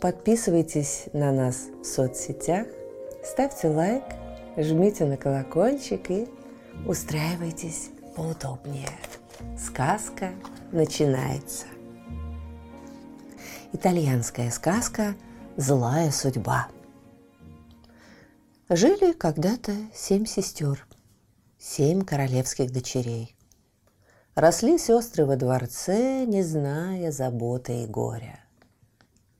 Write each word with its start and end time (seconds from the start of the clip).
Подписывайтесь 0.00 1.06
на 1.12 1.32
нас 1.32 1.66
в 1.82 1.84
соцсетях, 1.84 2.68
ставьте 3.24 3.66
лайк, 3.66 4.04
жмите 4.56 5.04
на 5.04 5.16
колокольчик 5.16 6.08
и 6.10 6.28
устраивайтесь 6.86 7.90
поудобнее. 8.14 8.88
Сказка 9.58 10.30
начинается. 10.70 11.66
Итальянская 13.72 14.52
сказка 14.52 15.16
«Злая 15.56 16.12
судьба». 16.12 16.68
Жили 18.68 19.12
когда-то 19.12 19.72
семь 19.92 20.26
сестер, 20.26 20.86
семь 21.58 22.02
королевских 22.02 22.70
дочерей. 22.70 23.34
Росли 24.36 24.78
сестры 24.78 25.26
во 25.26 25.34
дворце, 25.34 26.24
не 26.24 26.44
зная 26.44 27.10
заботы 27.10 27.82
и 27.82 27.86
горя. 27.86 28.44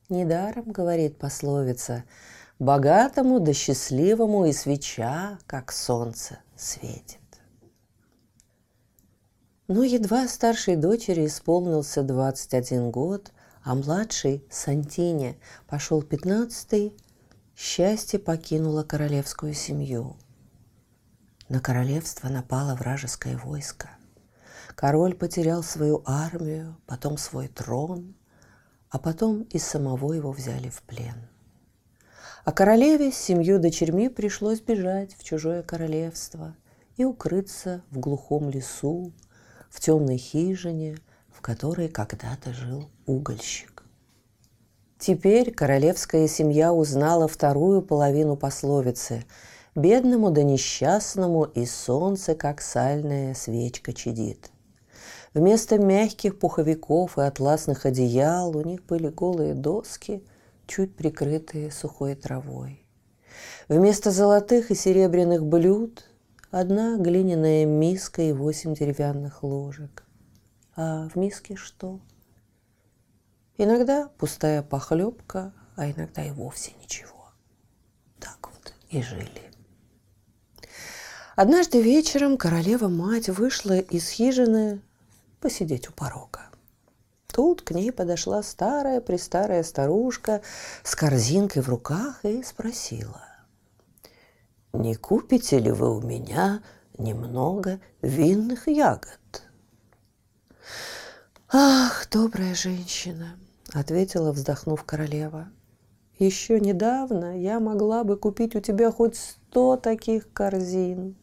Недаром, 0.08 0.72
говорит 0.72 1.18
пословица, 1.18 2.04
богатому 2.58 3.40
да 3.40 3.52
счастливому 3.52 4.46
и 4.46 4.52
свеча, 4.52 5.38
как 5.46 5.70
солнце, 5.70 6.38
светит. 6.56 7.18
Но 9.66 9.84
едва 9.84 10.26
старшей 10.28 10.76
дочери 10.76 11.26
исполнился 11.26 12.02
21 12.02 12.90
год, 12.90 13.32
а 13.62 13.74
младший, 13.74 14.42
Сантине, 14.50 15.36
пошел 15.66 16.02
пятнадцатый, 16.02 16.96
счастье 17.54 18.18
покинуло 18.18 18.84
королевскую 18.84 19.52
семью. 19.52 20.16
На 21.50 21.60
королевство 21.60 22.28
напало 22.30 22.74
вражеское 22.76 23.36
войско. 23.36 23.90
Король 24.74 25.14
потерял 25.14 25.62
свою 25.62 26.02
армию, 26.06 26.78
потом 26.86 27.18
свой 27.18 27.48
трон, 27.48 28.14
а 28.90 28.98
потом 28.98 29.42
и 29.42 29.58
самого 29.58 30.12
его 30.12 30.32
взяли 30.32 30.68
в 30.68 30.82
плен. 30.82 31.28
А 32.44 32.52
королеве 32.52 33.12
с 33.12 33.16
семью 33.16 33.58
дочерьми 33.58 34.08
пришлось 34.08 34.60
бежать 34.60 35.14
в 35.16 35.24
чужое 35.24 35.62
королевство 35.62 36.56
и 36.96 37.04
укрыться 37.04 37.82
в 37.90 37.98
глухом 37.98 38.48
лесу, 38.48 39.12
в 39.68 39.80
темной 39.80 40.16
хижине, 40.16 40.96
в 41.30 41.40
которой 41.40 41.88
когда-то 41.88 42.52
жил 42.52 42.88
угольщик. 43.06 43.84
Теперь 44.98 45.52
королевская 45.52 46.26
семья 46.26 46.72
узнала 46.72 47.28
вторую 47.28 47.82
половину 47.82 48.36
пословицы 48.36 49.24
«Бедному 49.76 50.30
да 50.30 50.42
несчастному 50.42 51.44
и 51.44 51.66
солнце, 51.66 52.34
как 52.34 52.60
сальная 52.60 53.34
свечка 53.34 53.92
чадит». 53.92 54.50
Вместо 55.38 55.78
мягких 55.78 56.36
пуховиков 56.36 57.16
и 57.16 57.20
атласных 57.20 57.86
одеял 57.86 58.56
у 58.56 58.62
них 58.64 58.84
были 58.86 59.06
голые 59.06 59.54
доски, 59.54 60.24
чуть 60.66 60.96
прикрытые 60.96 61.70
сухой 61.70 62.16
травой. 62.16 62.84
Вместо 63.68 64.10
золотых 64.10 64.72
и 64.72 64.74
серебряных 64.74 65.46
блюд 65.46 66.04
Одна 66.50 66.96
глиняная 66.96 67.66
миска 67.66 68.20
и 68.20 68.32
восемь 68.32 68.74
деревянных 68.74 69.44
ложек. 69.44 70.02
А 70.74 71.08
в 71.08 71.14
миске 71.14 71.54
что? 71.54 72.00
Иногда 73.58 74.08
пустая 74.18 74.64
похлебка, 74.64 75.52
а 75.76 75.88
иногда 75.88 76.24
и 76.24 76.32
вовсе 76.32 76.72
ничего. 76.82 77.30
Так 78.18 78.50
вот 78.50 78.74
и 78.88 79.02
жили. 79.02 79.52
Однажды 81.36 81.80
вечером 81.80 82.38
королева-мать 82.38 83.28
вышла 83.28 83.78
из 83.78 84.08
хижины 84.08 84.82
посидеть 85.40 85.88
у 85.88 85.92
порога. 85.92 86.42
Тут 87.26 87.62
к 87.62 87.70
ней 87.72 87.92
подошла 87.92 88.42
старая-престарая 88.42 89.62
старушка 89.62 90.42
с 90.82 90.94
корзинкой 90.94 91.62
в 91.62 91.68
руках 91.68 92.24
и 92.24 92.42
спросила 92.42 93.28
не 94.72 94.94
купите 94.94 95.58
ли 95.58 95.70
вы 95.70 95.96
у 95.96 96.00
меня 96.00 96.62
немного 96.96 97.80
винных 98.02 98.68
ягод?» 98.68 99.42
«Ах, 101.50 102.06
добрая 102.10 102.54
женщина!»— 102.54 103.38
ответила, 103.72 104.32
вздохнув 104.32 104.84
королева. 104.84 105.48
«Еще 106.18 106.60
недавно 106.60 107.40
я 107.40 107.60
могла 107.60 108.04
бы 108.04 108.16
купить 108.16 108.54
у 108.54 108.60
тебя 108.60 108.90
хоть 108.90 109.16
сто 109.16 109.76
таких 109.76 110.32
корзин, 110.32 111.16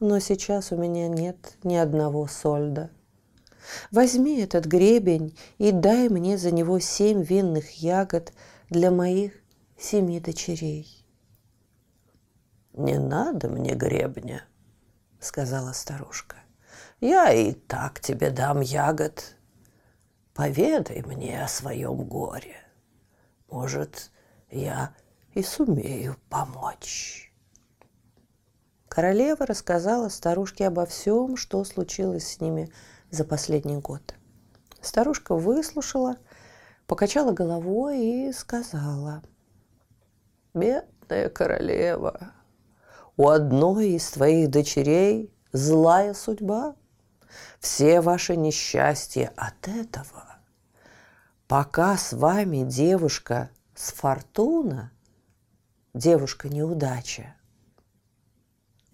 но 0.00 0.18
сейчас 0.18 0.72
у 0.72 0.76
меня 0.76 1.08
нет 1.08 1.56
ни 1.62 1.76
одного 1.76 2.26
сольда. 2.26 2.90
Возьми 3.90 4.40
этот 4.40 4.66
гребень 4.66 5.36
и 5.58 5.72
дай 5.72 6.08
мне 6.08 6.36
за 6.36 6.50
него 6.50 6.78
семь 6.78 7.22
винных 7.22 7.82
ягод 7.82 8.32
для 8.70 8.90
моих 8.90 9.32
семи 9.78 10.20
дочерей». 10.20 11.04
«Не 12.72 12.98
надо 12.98 13.48
мне 13.48 13.74
гребня»,— 13.74 14.44
сказала 15.20 15.72
старушка. 15.72 16.36
«Я 17.00 17.32
и 17.32 17.52
так 17.52 18.00
тебе 18.00 18.30
дам 18.30 18.60
ягод. 18.60 19.36
Поведай 20.34 21.02
мне 21.02 21.42
о 21.42 21.48
своем 21.48 22.02
горе. 22.04 22.56
Может, 23.48 24.10
я 24.50 24.92
и 25.34 25.42
сумею 25.42 26.16
помочь». 26.28 27.33
Королева 28.94 29.44
рассказала 29.44 30.08
старушке 30.08 30.68
обо 30.68 30.86
всем, 30.86 31.36
что 31.36 31.64
случилось 31.64 32.28
с 32.28 32.40
ними 32.40 32.70
за 33.10 33.24
последний 33.24 33.78
год. 33.78 34.14
Старушка 34.80 35.34
выслушала, 35.34 36.16
покачала 36.86 37.32
головой 37.32 38.28
и 38.28 38.32
сказала, 38.32 39.24
«Бедная 40.54 41.28
королева, 41.28 42.34
у 43.16 43.30
одной 43.30 43.88
из 43.88 44.08
твоих 44.12 44.48
дочерей 44.50 45.34
злая 45.50 46.14
судьба. 46.14 46.76
Все 47.58 48.00
ваши 48.00 48.36
несчастья 48.36 49.32
от 49.36 49.66
этого. 49.66 50.36
Пока 51.48 51.96
с 51.96 52.12
вами 52.12 52.62
девушка 52.62 53.50
с 53.74 53.90
фортуна, 53.90 54.92
девушка 55.94 56.48
неудача, 56.48 57.34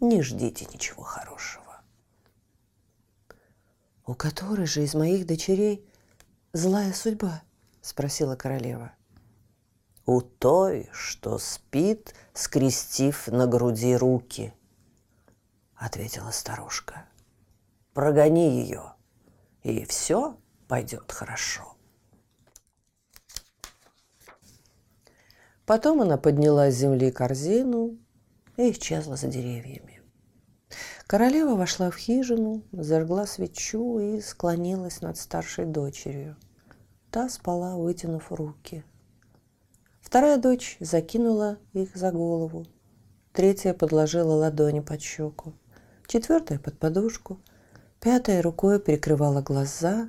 не 0.00 0.22
ждите 0.22 0.66
ничего 0.72 1.02
хорошего. 1.02 1.82
«У 4.06 4.14
которой 4.14 4.66
же 4.66 4.82
из 4.82 4.94
моих 4.94 5.26
дочерей 5.26 5.86
злая 6.52 6.92
судьба?»– 6.92 7.42
спросила 7.80 8.34
королева 8.34 8.92
у 10.10 10.22
той, 10.22 10.88
что 10.92 11.38
спит, 11.38 12.14
скрестив 12.34 13.28
на 13.28 13.46
груди 13.46 13.94
руки, 13.94 14.52
ответила 15.76 16.32
старушка. 16.32 17.06
Прогони 17.94 18.60
ее, 18.60 18.94
и 19.62 19.84
все 19.84 20.36
пойдет 20.66 21.12
хорошо. 21.12 21.76
Потом 25.64 26.03
она 26.03 26.16
подняла 26.16 26.72
с 26.72 26.74
земли 26.74 27.12
корзину 27.12 27.96
и 28.60 28.72
исчезла 28.72 29.16
за 29.16 29.27
деревьями. 29.27 30.01
Королева 31.07 31.57
вошла 31.57 31.91
в 31.91 31.97
хижину, 31.97 32.62
зажгла 32.72 33.27
свечу 33.27 33.98
и 33.98 34.21
склонилась 34.21 35.01
над 35.01 35.16
старшей 35.16 35.65
дочерью. 35.65 36.36
Та 37.10 37.28
спала, 37.28 37.77
вытянув 37.77 38.33
руки– 38.33 38.84
Вторая 40.10 40.39
дочь 40.39 40.77
закинула 40.80 41.59
их 41.72 41.95
за 41.95 42.10
голову. 42.10 42.66
Третья 43.33 43.72
подложила 43.72 44.33
ладони 44.33 44.80
под 44.80 45.01
щеку. 45.01 45.53
Четвертая 46.09 46.59
под 46.59 46.80
подушку. 46.80 47.41
Пятая 48.01 48.42
рукой 48.42 48.80
прикрывала 48.80 49.41
глаза, 49.41 50.09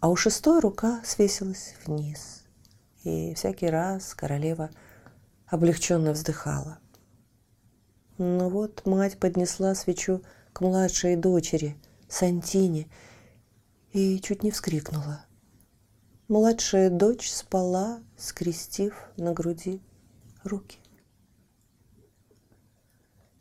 а 0.00 0.08
у 0.08 0.16
шестой 0.16 0.60
рука 0.60 1.02
свесилась 1.04 1.74
вниз. 1.84 2.44
И 3.04 3.34
всякий 3.34 3.68
раз 3.68 4.14
королева 4.14 4.70
облегченно 5.46 6.12
вздыхала. 6.12 6.78
Ну 8.18 8.48
вот 8.48 8.86
мать 8.86 9.18
поднесла 9.18 9.74
свечу 9.74 10.22
к 10.52 10.60
младшей 10.60 11.16
дочери, 11.16 11.76
Сантине, 12.08 12.88
и 13.92 14.20
чуть 14.20 14.42
не 14.42 14.50
вскрикнула– 14.50 15.24
Младшая 16.32 16.88
дочь 16.88 17.30
спала, 17.30 18.00
скрестив 18.16 18.94
на 19.18 19.34
груди 19.34 19.82
руки. 20.44 20.78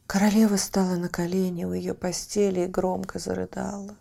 Королева 0.08 0.58
стала 0.58 0.98
на 0.98 1.08
колени 1.08 1.64
у 1.64 1.72
ее 1.72 1.94
постели 1.94 2.66
и 2.66 2.68
громко 2.68 3.18
зарыдала. 3.18 3.96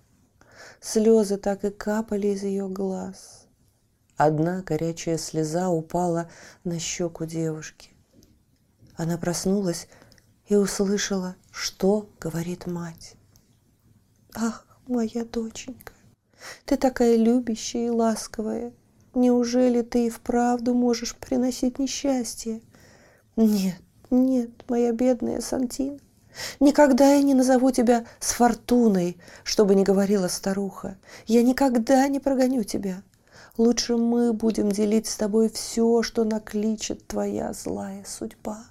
Слезы 0.80 1.36
так 1.36 1.64
и 1.64 1.70
капали 1.70 2.26
из 2.26 2.42
ее 2.42 2.68
глаз. 2.68 3.46
Одна 4.16 4.62
горячая 4.62 5.18
слеза 5.18 5.68
упала 5.68 6.28
на 6.64 6.80
щеку 6.80 7.26
девушки. 7.26 7.90
Она 8.96 9.18
проснулась 9.18 9.86
и 10.50 10.56
услышала, 10.56 11.36
что 11.52 12.10
говорит 12.20 12.66
мать. 12.66 13.14
«Ах, 14.34 14.66
моя 14.88 15.24
доченька, 15.24 15.92
ты 16.64 16.76
такая 16.76 17.16
любящая 17.16 17.86
и 17.86 17.90
ласковая. 17.90 18.72
Неужели 19.14 19.82
ты 19.82 20.06
и 20.06 20.10
вправду 20.10 20.74
можешь 20.74 21.14
приносить 21.16 21.78
несчастье? 21.78 22.62
Нет, 23.36 23.80
нет, 24.10 24.50
моя 24.68 24.92
бедная 24.92 25.40
Сантина, 25.40 26.00
никогда 26.58 27.14
я 27.14 27.22
не 27.22 27.34
назову 27.34 27.70
тебя 27.70 28.04
с 28.18 28.32
фортуной, 28.32 29.18
чтобы 29.44 29.76
не 29.76 29.84
говорила 29.84 30.26
старуха. 30.26 30.98
Я 31.26 31.44
никогда 31.44 32.08
не 32.08 32.18
прогоню 32.18 32.64
тебя. 32.64 33.04
Лучше 33.56 33.96
мы 33.96 34.32
будем 34.32 34.70
делить 34.70 35.06
с 35.06 35.16
тобой 35.16 35.48
все, 35.48 36.02
что 36.02 36.24
накличет 36.24 37.06
твоя 37.06 37.52
злая 37.52 38.04
судьба. 38.04 38.64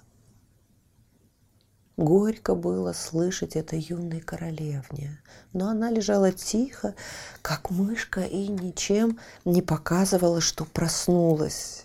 Горько 2.00 2.54
было 2.54 2.94
слышать 2.94 3.56
это 3.56 3.76
юной 3.76 4.20
королевне, 4.20 5.20
но 5.52 5.68
она 5.68 5.90
лежала 5.90 6.32
тихо, 6.32 6.94
как 7.42 7.68
мышка, 7.68 8.22
и 8.22 8.48
ничем 8.48 9.18
не 9.44 9.60
показывала, 9.60 10.40
что 10.40 10.64
проснулась. 10.64 11.84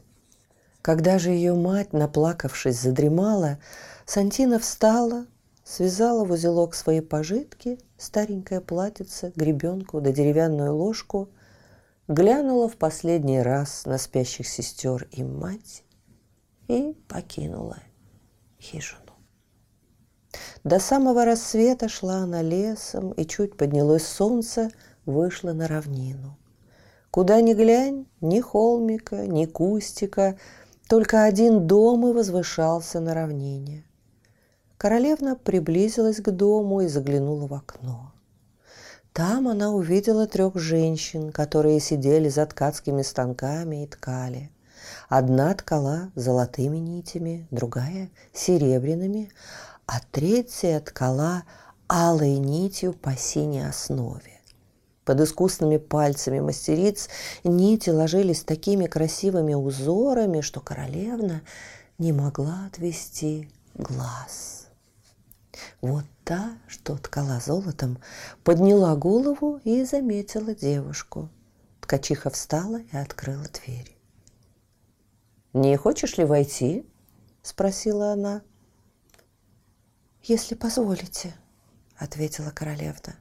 Когда 0.81 1.19
же 1.19 1.31
ее 1.31 1.53
мать, 1.53 1.91
наплакавшись, 1.91 2.79
задремала, 2.79 3.59
Сантина 4.05 4.57
встала, 4.57 5.25
связала 5.65 6.23
в 6.23 6.31
узелок 6.31 6.75
свои 6.75 7.01
пожитки, 7.01 7.77
старенькое 7.97 8.61
платьице, 8.61 9.33
гребенку 9.35 9.99
да 9.99 10.13
деревянную 10.13 10.73
ложку, 10.73 11.27
глянула 12.07 12.69
в 12.69 12.77
последний 12.77 13.41
раз 13.41 13.85
на 13.85 13.97
спящих 13.97 14.47
сестер 14.47 15.09
и 15.11 15.25
мать 15.25 15.83
и 16.69 16.95
покинула 17.09 17.79
хижину. 18.61 19.04
До 20.63 20.79
самого 20.79 21.25
рассвета 21.25 21.89
шла 21.89 22.17
она 22.17 22.41
лесом, 22.41 23.11
и 23.11 23.25
чуть 23.25 23.57
поднялось 23.57 24.07
солнце, 24.07 24.69
вышла 25.05 25.53
на 25.53 25.67
равнину. 25.67 26.37
Куда 27.11 27.41
ни 27.41 27.53
глянь, 27.53 28.07
ни 28.21 28.41
холмика, 28.41 29.27
ни 29.27 29.45
кустика, 29.45 30.37
только 30.87 31.23
один 31.23 31.65
дом 31.67 32.07
и 32.07 32.13
возвышался 32.13 32.99
на 32.99 33.13
равнине. 33.13 33.85
Королевна 34.77 35.35
приблизилась 35.35 36.17
к 36.17 36.29
дому 36.31 36.81
и 36.81 36.87
заглянула 36.87 37.47
в 37.47 37.53
окно. 37.53 38.11
Там 39.13 39.47
она 39.47 39.71
увидела 39.71 40.27
трех 40.27 40.57
женщин, 40.57 41.31
которые 41.31 41.79
сидели 41.79 42.27
за 42.27 42.45
ткацкими 42.45 43.01
станками 43.01 43.83
и 43.83 43.87
ткали. 43.87 44.51
Одна 45.07 45.53
ткала 45.53 46.11
золотыми 46.15 46.77
нитями, 46.77 47.47
другая– 47.49 48.09
серебряными, 48.33 49.31
а 49.85 49.99
третья 50.11 50.79
ткала 50.79 51.43
алой 51.87 52.37
нитью 52.37 52.93
по 52.93 53.15
синей 53.15 53.67
основе. 53.67 54.41
Под 55.03 55.21
искусными 55.21 55.77
пальцами 55.77 56.39
мастериц 56.39 57.09
нити 57.43 57.91
ложились 57.91 58.43
такими 58.43 58.87
красивыми 58.87 59.53
узорами, 59.53 60.41
что 60.41 60.61
королевна 60.61 61.41
не 61.99 62.11
могла 62.11 62.65
отвести 62.65 63.49
глаз. 63.75 64.67
Вот 65.81 66.05
та, 66.23 66.57
что 66.67 66.97
ткала 66.97 67.39
золотом, 67.39 67.99
подняла 68.43 68.95
голову 68.95 69.59
и 69.63 69.83
заметила 69.83 70.55
девушку. 70.55 71.29
Ткачиха 71.81 72.31
встала 72.31 72.81
и 72.91 72.97
открыла 72.97 73.45
дверь. 73.45 73.95
«Не 75.53 75.77
хочешь 75.77 76.17
ли 76.17 76.25
войти?»– 76.25 76.83
спросила 77.43 78.13
она– 78.13 78.41
если 80.27 80.55
позволите»,— 80.55 81.33
ответила 81.97 82.51
королевна. 82.51 83.15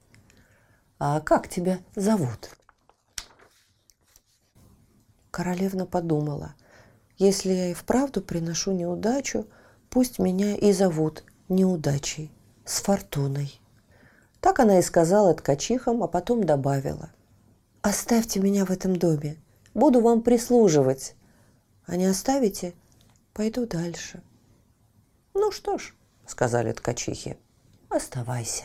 «А 0.98 1.20
как 1.20 1.48
тебя 1.48 1.78
зовут?» 1.94 2.50
Королевна 5.30 5.84
подумала, 5.84 6.54
если 7.18 7.52
я 7.52 7.70
и 7.70 7.74
вправду 7.74 8.22
приношу 8.22 8.72
неудачу, 8.72 9.46
пусть 9.90 10.18
меня 10.18 10.56
и 10.56 10.72
зовут 10.72 11.24
неудачей, 11.48 12.32
с 12.64 12.80
фортуной. 12.80 13.60
Так 14.40 14.60
она 14.60 14.78
и 14.78 14.82
сказала 14.82 15.34
ткачихам, 15.34 16.02
а 16.02 16.08
потом 16.08 16.44
добавила. 16.44 17.10
«Оставьте 17.82 18.40
меня 18.40 18.64
в 18.64 18.70
этом 18.70 18.96
доме, 18.96 19.36
буду 19.74 20.00
вам 20.00 20.22
прислуживать. 20.22 21.16
А 21.86 21.96
не 21.96 22.06
оставите, 22.06 22.74
пойду 23.32 23.66
дальше». 23.66 24.22
Ну 25.34 25.50
что 25.50 25.78
ж,— 25.78 25.94
сказали 26.26 26.72
ткачихи. 26.72 27.36
«Оставайся». 27.88 28.64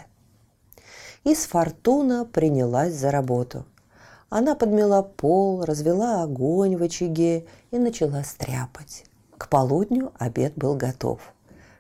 И 1.23 1.35
с 1.35 1.45
Фортуна 1.45 2.25
принялась 2.25 2.94
за 2.94 3.11
работу. 3.11 3.65
Она 4.29 4.56
подмела 4.56 5.01
пол, 5.01 5.65
развела 5.65 6.23
огонь 6.23 6.77
в 6.77 6.83
очаге 6.83 7.45
и 7.71 7.77
начала 7.77 8.23
стряпать. 8.23 9.06
К 9.38 9.50
полудню 9.50 10.11
обед 10.19 10.53
был 10.56 10.75
готов. 10.75 11.19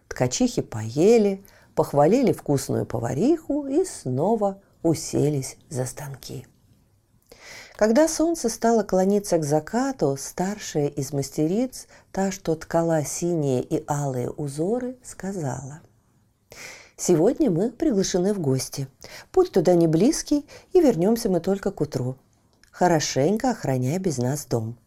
Ткачихи 0.07 0.61
поели, 0.61 1.43
похвалили 1.75 2.33
вкусную 2.33 2.85
повариху 2.85 3.67
и 3.67 3.85
снова 3.85 4.61
уселись 4.81 5.57
за 5.69 5.85
станки. 5.85 6.47
Когда 7.79 8.09
солнце 8.09 8.49
стало 8.49 8.83
клониться 8.83 9.37
к 9.37 9.45
закату, 9.45 10.17
старшая 10.19 10.87
из 10.87 11.13
мастериц, 11.13 11.87
та, 12.11 12.29
что 12.29 12.53
ткала 12.55 13.05
синие 13.05 13.63
и 13.63 13.85
алые 13.87 14.29
узоры, 14.29 14.97
сказала. 15.01 15.79
«Сегодня 16.97 17.49
мы 17.49 17.71
приглашены 17.71 18.33
в 18.33 18.39
гости. 18.41 18.89
Путь 19.31 19.53
туда 19.53 19.75
не 19.75 19.87
близкий, 19.87 20.45
и 20.73 20.81
вернемся 20.81 21.29
мы 21.29 21.39
только 21.39 21.71
к 21.71 21.79
утру. 21.79 22.17
Хорошенько 22.69 23.51
охраняй 23.51 23.97
без 23.97 24.17
нас 24.17 24.45
дом. 24.45 24.77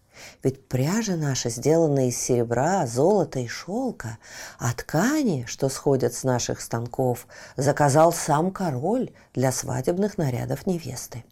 Ведь 0.42 0.68
пряжа 0.68 1.16
наша 1.16 1.48
сделана 1.48 2.08
из 2.08 2.18
серебра, 2.18 2.86
золота 2.86 3.38
и 3.38 3.48
шелка, 3.48 4.18
а 4.58 4.70
ткани, 4.74 5.46
что 5.48 5.70
сходят 5.70 6.12
с 6.12 6.24
наших 6.24 6.60
станков, 6.60 7.26
заказал 7.56 8.12
сам 8.12 8.50
король 8.50 9.12
для 9.32 9.50
свадебных 9.50 10.18
нарядов 10.18 10.66
невесты 10.66 11.24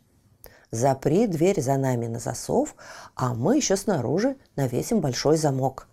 запри 0.71 1.27
дверь 1.27 1.61
за 1.61 1.77
нами 1.77 2.07
на 2.07 2.19
засов, 2.19 2.75
а 3.15 3.35
мы 3.35 3.57
еще 3.57 3.77
снаружи 3.77 4.37
навесим 4.57 5.01
большой 5.01 5.37
замок. 5.37 5.89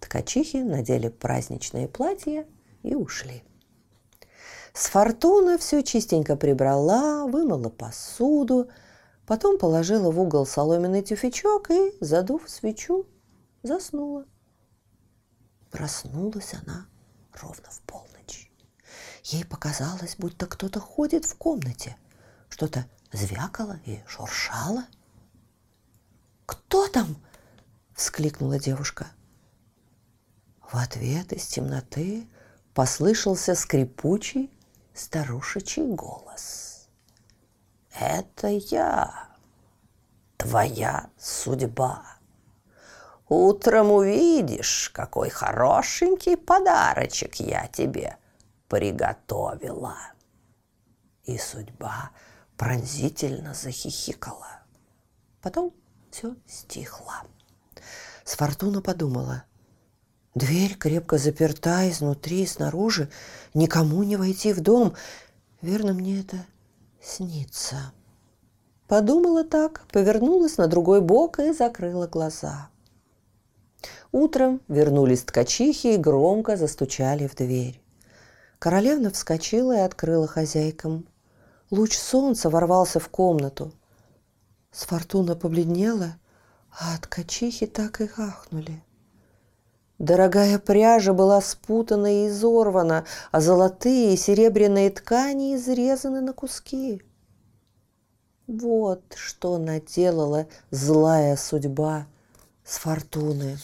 Ткачихи 0.00 0.58
надели 0.58 1.08
праздничные 1.08 1.88
платья 1.88 2.46
и 2.82 2.94
ушли. 2.94 3.42
С 4.72 4.86
фортуна 4.86 5.58
все 5.58 5.82
чистенько 5.82 6.36
прибрала, 6.36 7.26
вымыла 7.26 7.68
посуду, 7.68 8.68
потом 9.26 9.58
положила 9.58 10.10
в 10.10 10.20
угол 10.20 10.46
соломенный 10.46 11.02
тюфячок 11.02 11.70
и, 11.70 11.92
задув 12.00 12.48
свечу, 12.48 13.06
заснула. 13.62 14.24
Проснулась 15.70 16.54
она 16.62 16.86
ровно 17.34 17.68
в 17.70 17.80
полночь. 17.82 18.50
Ей 19.24 19.44
показалось, 19.44 20.16
будто 20.16 20.46
кто-то 20.46 20.80
ходит 20.80 21.24
в 21.24 21.36
комнате, 21.36 21.96
что-то 22.48 22.86
звякало 23.12 23.78
и 23.84 24.00
шуршало. 24.06 24.84
«Кто 26.46 26.88
там?»– 26.88 27.16
вскликнула 27.94 28.58
девушка. 28.58 29.08
В 30.70 30.76
ответ 30.76 31.32
из 31.32 31.46
темноты 31.46 32.28
послышался 32.74 33.54
скрипучий 33.54 34.50
старушечий 34.94 35.84
голос. 35.84 36.88
«Это 37.98 38.48
я, 38.48 39.28
твоя 40.36 41.10
судьба. 41.18 42.04
Утром 43.28 43.90
увидишь, 43.90 44.90
какой 44.94 45.30
хорошенький 45.30 46.36
подарочек 46.36 47.36
я 47.36 47.66
тебе 47.68 48.16
приготовила». 48.68 49.96
И 51.24 51.36
судьба– 51.36 52.10
пронзительно 52.58 53.54
захихикала. 53.54 54.60
Потом 55.40 55.72
все 56.10 56.34
стихло. 56.46 57.22
Сфортуна 58.24 58.82
подумала. 58.82 59.44
Дверь 60.34 60.76
крепко 60.76 61.16
заперта 61.16 61.88
изнутри 61.88 62.42
и 62.42 62.46
снаружи. 62.46 63.08
Никому 63.54 64.02
не 64.02 64.16
войти 64.16 64.52
в 64.52 64.60
дом. 64.60 64.94
Верно, 65.62 65.94
мне 65.94 66.20
это 66.20 66.44
снится. 67.00 67.92
Подумала 68.88 69.44
так, 69.44 69.86
повернулась 69.92 70.58
на 70.58 70.66
другой 70.66 71.00
бок 71.00 71.38
и 71.38 71.52
закрыла 71.52 72.06
глаза. 72.08 72.70
Утром 74.10 74.60
вернулись 74.68 75.22
ткачихи 75.22 75.94
и 75.94 75.98
громко 75.98 76.56
застучали 76.56 77.28
в 77.28 77.36
дверь. 77.36 77.80
Королевна 78.58 79.10
вскочила 79.10 79.76
и 79.76 79.80
открыла 79.80 80.26
хозяйкам. 80.26 81.06
Луч 81.70 81.98
солнца 81.98 82.48
ворвался 82.48 82.98
в 82.98 83.08
комнату. 83.08 83.72
С 84.72 84.84
побледнела, 85.34 86.16
а 86.70 86.96
ткачихи 86.98 87.66
так 87.66 88.00
и 88.00 88.08
ахнули. 88.16 88.82
Дорогая 89.98 90.58
пряжа 90.58 91.12
была 91.12 91.40
спутана 91.40 92.24
и 92.24 92.28
изорвана, 92.28 93.04
а 93.32 93.40
золотые 93.40 94.14
и 94.14 94.16
серебряные 94.16 94.90
ткани 94.90 95.56
изрезаны 95.56 96.20
на 96.20 96.32
куски. 96.32 97.02
Вот 98.46 99.02
что 99.16 99.58
наделала 99.58 100.46
злая 100.70 101.36
судьба 101.36 102.06
с 102.64 102.78
фортуны. 102.78 103.58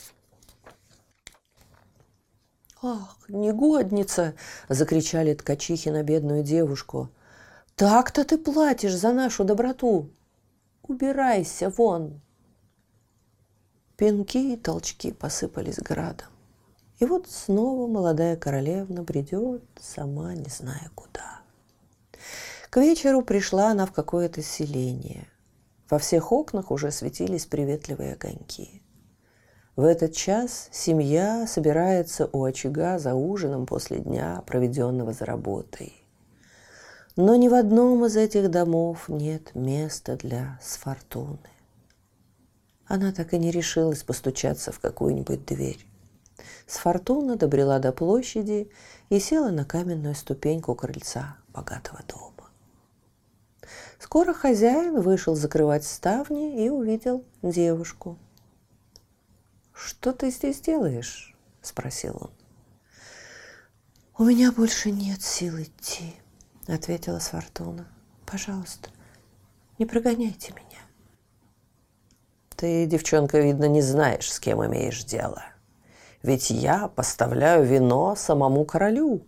«Ах, 2.83 3.17
негодница!»– 3.29 4.35
закричали 4.69 5.33
ткачихи 5.33 5.89
на 5.89 6.03
бедную 6.03 6.43
девушку. 6.43 7.09
«Так-то 7.77 8.25
ты 8.25 8.39
платишь 8.39 8.95
за 8.95 9.13
нашу 9.13 9.43
доброту! 9.43 10.11
Убирайся 10.83 11.71
вон!» 11.71 12.21
Пинки 13.97 14.53
и 14.53 14.57
толчки 14.57 15.11
посыпались 15.11 15.79
градом. 15.79 16.29
И 17.01 17.05
вот 17.05 17.29
снова 17.29 17.89
молодая 17.89 18.37
королевна 18.37 19.03
бредет, 19.03 19.65
сама 19.81 20.35
не 20.35 20.49
зная 20.49 20.91
куда. 20.95 21.41
К 22.71 22.77
вечеру 22.77 23.23
пришла 23.23 23.71
она 23.71 23.87
в 23.87 23.93
какое-то 23.93 24.41
селение. 24.41 25.27
Во 25.91 25.99
всех 25.99 26.31
окнах 26.31 26.71
уже 26.71 26.93
светились 26.93 27.47
приветливые 27.47 28.13
огоньки. 28.13 28.83
В 29.75 29.83
этот 29.83 30.15
час 30.15 30.69
семья 30.71 31.49
собирается 31.49 32.31
у 32.33 32.45
очага 32.45 33.01
за 33.01 33.15
ужином 33.15 33.67
после 33.67 33.99
дня, 33.99 34.45
проведенного 34.47 35.13
за 35.13 35.25
работой. 35.25 36.04
Но 37.17 37.37
ни 37.37 37.49
в 37.49 37.55
одном 37.55 38.05
из 38.05 38.17
этих 38.17 38.51
домов 38.51 39.09
нет 39.09 39.55
места 39.55 40.17
для 40.17 40.59
Сфортуны. 40.63 41.39
Она 42.87 43.13
так 43.13 43.33
и 43.33 43.39
не 43.39 43.51
решилась 43.51 44.03
постучаться 44.03 44.73
в 44.73 44.81
какую-нибудь 44.81 45.47
дверь. 45.47 45.87
Сфортуна 46.67 47.37
добрела 47.37 47.79
до 47.79 47.93
площади 47.93 48.71
и 49.09 49.21
села 49.21 49.51
на 49.51 49.65
каменную 49.65 50.15
ступеньку 50.15 50.75
крыльца 50.75 51.37
богатого 51.49 52.01
дома. 52.09 52.51
Скоро 53.99 54.35
хозяин 54.35 55.01
вышел 55.01 55.35
закрывать 55.35 55.85
ставни 55.85 56.65
и 56.65 56.69
увидел 56.69 57.25
девушку– 57.43 58.19
«Что 59.75 60.13
ты 60.13 60.31
здесь 60.31 60.61
делаешь?»– 60.61 61.35
спросил 61.63 62.17
он. 62.21 62.31
«У 64.17 64.25
меня 64.25 64.53
больше 64.53 64.93
нет 64.93 65.21
сил 65.21 65.61
идти»,– 65.61 66.15
ответила 66.67 67.19
Сфортуна. 67.19 67.87
«Пожалуйста, 68.27 68.91
не 69.79 69.87
прогоняйте 69.87 70.53
меня». 70.53 70.81
«Ты, 72.57 72.87
девчонка, 72.87 73.41
видно, 73.41 73.67
не 73.67 73.83
знаешь, 73.83 74.33
с 74.33 74.41
кем 74.41 74.65
имеешь 74.65 75.05
дело. 75.05 75.43
Ведь 76.23 76.51
я 76.51 76.89
поставляю 76.89 77.65
вино 77.65 78.15
самому 78.17 78.65
королю. 78.65 79.27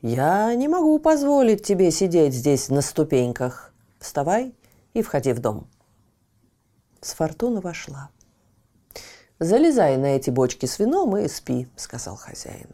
Я 0.00 0.54
не 0.54 0.68
могу 0.68 0.98
позволить 0.98 1.64
тебе 1.64 1.90
сидеть 1.90 2.32
здесь 2.32 2.68
на 2.68 2.80
ступеньках. 2.80 3.72
Вставай 3.98 4.54
и 4.94 5.02
входи 5.02 5.32
в 5.32 5.40
дом». 5.40 5.68
Сфортуна 7.00 7.60
вошла. 7.60 8.10
«Залезай 9.38 9.96
на 9.96 10.16
эти 10.16 10.30
бочки 10.30 10.66
с 10.66 10.78
вином 10.78 11.16
и 11.16 11.28
спи»,— 11.28 11.68
сказал 11.76 12.16
хозяин. 12.16 12.70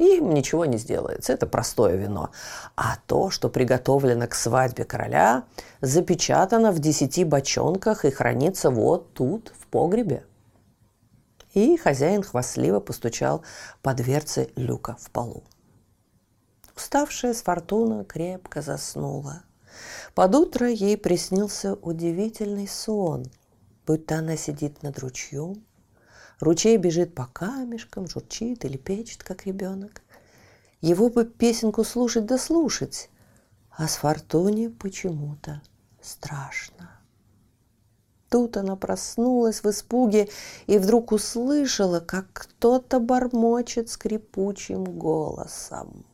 Им 0.00 0.32
ничего 0.32 0.64
не 0.64 0.78
сделается, 0.78 1.34
это 1.34 1.46
простое 1.46 1.96
вино. 1.96 2.30
А 2.74 2.96
то, 3.06 3.28
что 3.28 3.50
приготовлено 3.50 4.26
к 4.28 4.34
свадьбе 4.34 4.84
короля, 4.84 5.44
запечатано 5.82 6.72
в 6.72 6.78
десяти 6.78 7.22
бочонках 7.22 8.06
и 8.06 8.10
хранится 8.10 8.70
вот 8.70 9.12
тут, 9.12 9.52
в 9.60 9.66
погребе. 9.66 10.24
И 11.52 11.76
хозяин 11.76 12.22
хвастливо 12.22 12.80
постучал 12.80 13.42
по 13.82 13.92
дверце 13.92 14.48
люка 14.56 14.96
в 14.98 15.10
полу. 15.10 15.44
Уставшая 16.74 17.34
с 17.34 17.42
фортуна 17.42 18.04
крепко 18.04 18.62
заснула. 18.62 19.42
Под 20.14 20.34
утро 20.34 20.66
ей 20.66 20.96
приснился 20.96 21.74
удивительный 21.74 22.68
сон, 22.68 23.26
будто 23.86 24.16
она 24.16 24.38
сидит 24.38 24.82
над 24.82 24.98
ручьем, 24.98 25.62
Ручей 26.40 26.78
бежит 26.78 27.14
по 27.14 27.26
камешкам, 27.26 28.08
журчит 28.08 28.64
или 28.64 28.78
печет, 28.78 29.22
как 29.22 29.46
ребенок. 29.46 30.02
Его 30.80 31.10
бы 31.10 31.26
песенку 31.26 31.84
слушать 31.84 32.24
да 32.24 32.38
слушать, 32.38 33.10
а 33.70 33.86
с 33.86 33.96
Фортуне 33.96 34.70
почему-то 34.70 35.60
страшно. 36.00 36.90
Тут 38.30 38.56
она 38.56 38.76
проснулась 38.76 39.62
в 39.62 39.68
испуге 39.68 40.30
и 40.66 40.78
вдруг 40.78 41.12
услышала, 41.12 42.00
как 42.00 42.26
кто-то 42.32 43.00
бормочет 43.00 43.90
скрипучим 43.90 44.84
голосом. 44.84 46.06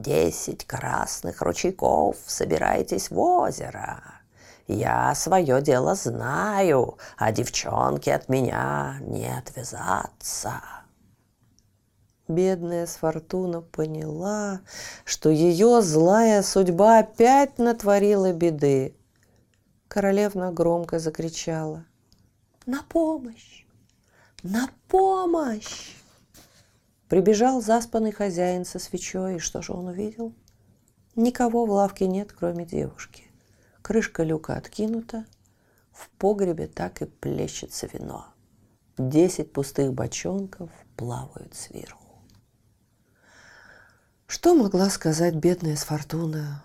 «Десять 0.00 0.64
красных 0.64 1.42
ручейков, 1.42 2.16
собирайтесь 2.26 3.10
в 3.10 3.18
озеро!» 3.20 4.17
Я 4.68 5.14
свое 5.14 5.62
дело 5.62 5.94
знаю, 5.94 6.98
а 7.16 7.32
девчонки 7.32 8.10
от 8.10 8.28
меня 8.28 8.98
не 9.00 9.26
отвязаться. 9.26 10.60
Бедная 12.28 12.84
Сфортуна 12.84 13.62
поняла, 13.62 14.60
что 15.06 15.30
ее 15.30 15.80
злая 15.80 16.42
судьба 16.42 16.98
опять 16.98 17.58
натворила 17.58 18.34
беды. 18.34 18.94
Королевна 19.88 20.52
громко 20.52 20.98
закричала. 20.98 21.86
«На 22.66 22.82
помощь! 22.82 23.64
На 24.42 24.68
помощь!» 24.88 25.96
Прибежал 27.08 27.62
заспанный 27.62 28.12
хозяин 28.12 28.66
со 28.66 28.78
свечой, 28.78 29.36
и 29.36 29.38
что 29.38 29.62
же 29.62 29.72
он 29.72 29.86
увидел? 29.86 30.34
Никого 31.16 31.64
в 31.64 31.70
лавке 31.70 32.06
нет, 32.06 32.34
кроме 32.34 32.66
девушки. 32.66 33.27
Крышка 33.88 34.22
люка 34.22 34.54
откинута, 34.54 35.24
в 35.92 36.10
погребе 36.18 36.66
так 36.66 37.00
и 37.00 37.06
плещется 37.06 37.88
вино. 37.90 38.26
Десять 38.98 39.50
пустых 39.50 39.94
бочонков 39.94 40.68
плавают 40.94 41.54
сверху. 41.54 42.20
Что 44.26 44.54
могла 44.54 44.90
сказать 44.90 45.36
бедная 45.36 45.74
Сфортуна? 45.74 46.62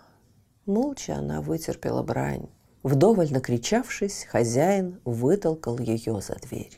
Молча 0.65 1.15
она 1.15 1.39
вытерпела 1.39 2.03
брань. 2.03 2.49
Вдоволь 2.83 3.31
накричавшись, 3.31 4.25
хозяин 4.29 4.99
вытолкал 5.05 5.79
ее 5.79 6.19
за 6.19 6.35
дверь. 6.35 6.77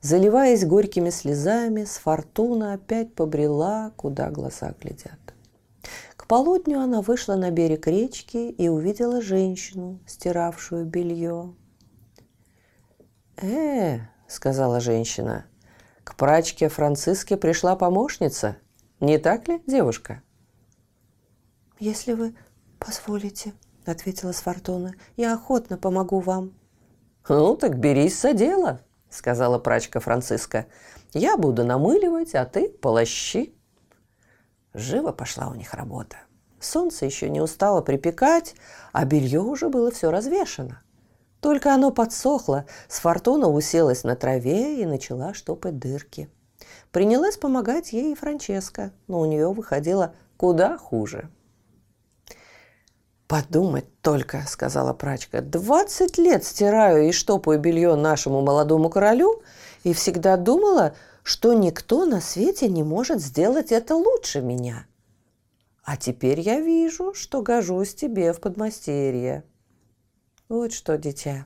Заливаясь 0.00 0.64
горькими 0.64 1.10
слезами, 1.10 1.82
Сфортуна 1.82 2.74
опять 2.74 3.12
побрела, 3.12 3.90
куда 3.96 4.30
глаза 4.30 4.72
глядят. 4.80 5.25
К 6.26 6.28
полудню 6.28 6.80
она 6.80 7.02
вышла 7.02 7.36
на 7.36 7.52
берег 7.52 7.86
речки 7.86 8.36
и 8.36 8.68
увидела 8.68 9.22
женщину, 9.22 10.00
стиравшую 10.08 10.84
белье. 10.84 11.54
«Э,— 13.36 14.00
сказала 14.26 14.80
женщина,— 14.80 15.46
к 16.02 16.16
прачке 16.16 16.68
Франциске 16.68 17.36
пришла 17.36 17.76
помощница. 17.76 18.56
Не 18.98 19.18
так 19.18 19.46
ли, 19.46 19.62
девушка?» 19.68 20.20
«Если 21.78 22.12
вы 22.12 22.34
позволите,— 22.80 23.52
ответила 23.86 24.32
Сфортуна,— 24.32 24.94
я 25.16 25.32
охотно 25.32 25.78
помогу 25.78 26.18
вам». 26.18 26.54
«Ну, 27.28 27.56
так 27.56 27.78
берись 27.78 28.20
за 28.20 28.32
дело»,— 28.32 28.80
сказала 29.10 29.60
прачка 29.60 30.00
Франциска. 30.00 30.66
«Я 31.12 31.36
буду 31.36 31.62
намыливать, 31.62 32.34
а 32.34 32.44
ты 32.46 32.68
полощи». 32.68 33.56
Живо 34.76 35.10
пошла 35.10 35.48
у 35.48 35.54
них 35.54 35.72
работа. 35.72 36.18
Солнце 36.60 37.06
еще 37.06 37.30
не 37.30 37.40
устало 37.40 37.80
припекать, 37.80 38.54
а 38.92 39.06
белье 39.06 39.40
уже 39.40 39.70
было 39.70 39.90
все 39.90 40.10
развешено. 40.10 40.82
Только 41.40 41.72
оно 41.72 41.90
подсохло, 41.90 42.66
с 42.86 42.98
фортуна 42.98 43.48
уселась 43.48 44.04
на 44.04 44.16
траве 44.16 44.82
и 44.82 44.84
начала 44.84 45.32
штопать 45.32 45.78
дырки. 45.78 46.28
Принялась 46.92 47.38
помогать 47.38 47.94
ей 47.94 48.12
и 48.12 48.14
Франческа, 48.14 48.92
но 49.06 49.20
у 49.20 49.24
нее 49.24 49.50
выходило 49.50 50.14
куда 50.36 50.76
хуже. 50.76 51.30
«Подумать 53.26 53.86
только»,— 54.02 54.44
сказала 54.46 54.92
прачка,— 54.92 55.40
«двадцать 55.42 56.18
лет 56.18 56.44
стираю 56.44 57.08
и 57.08 57.12
штопаю 57.12 57.58
белье 57.58 57.94
нашему 57.96 58.42
молодому 58.42 58.90
королю 58.90 59.42
и 59.84 59.94
всегда 59.94 60.36
думала, 60.36 60.94
что 61.26 61.54
никто 61.54 62.04
на 62.04 62.20
свете 62.20 62.68
не 62.68 62.84
может 62.84 63.20
сделать 63.20 63.72
это 63.72 63.96
лучше 63.96 64.40
меня. 64.40 64.86
А 65.82 65.96
теперь 65.96 66.38
я 66.38 66.60
вижу, 66.60 67.14
что 67.14 67.42
гожусь 67.42 67.96
тебе 67.96 68.32
в 68.32 68.38
подмастерье. 68.38 69.42
Вот 70.48 70.72
что, 70.72 70.96
дитя, 70.96 71.44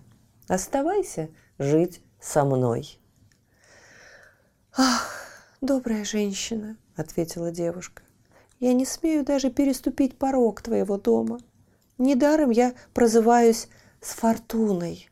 оставайся 0.48 1.30
жить 1.58 2.02
со 2.20 2.44
мной. 2.44 3.00
«Ах, 4.76 5.14
добрая 5.62 6.04
женщина»,— 6.04 6.76
ответила 6.94 7.50
девушка,— 7.50 8.02
«я 8.60 8.74
не 8.74 8.84
смею 8.84 9.24
даже 9.24 9.48
переступить 9.48 10.18
порог 10.18 10.60
твоего 10.60 10.98
дома. 10.98 11.40
Недаром 11.96 12.50
я 12.50 12.74
прозываюсь 12.92 13.68
с 14.02 14.10
фортуной. 14.10 15.09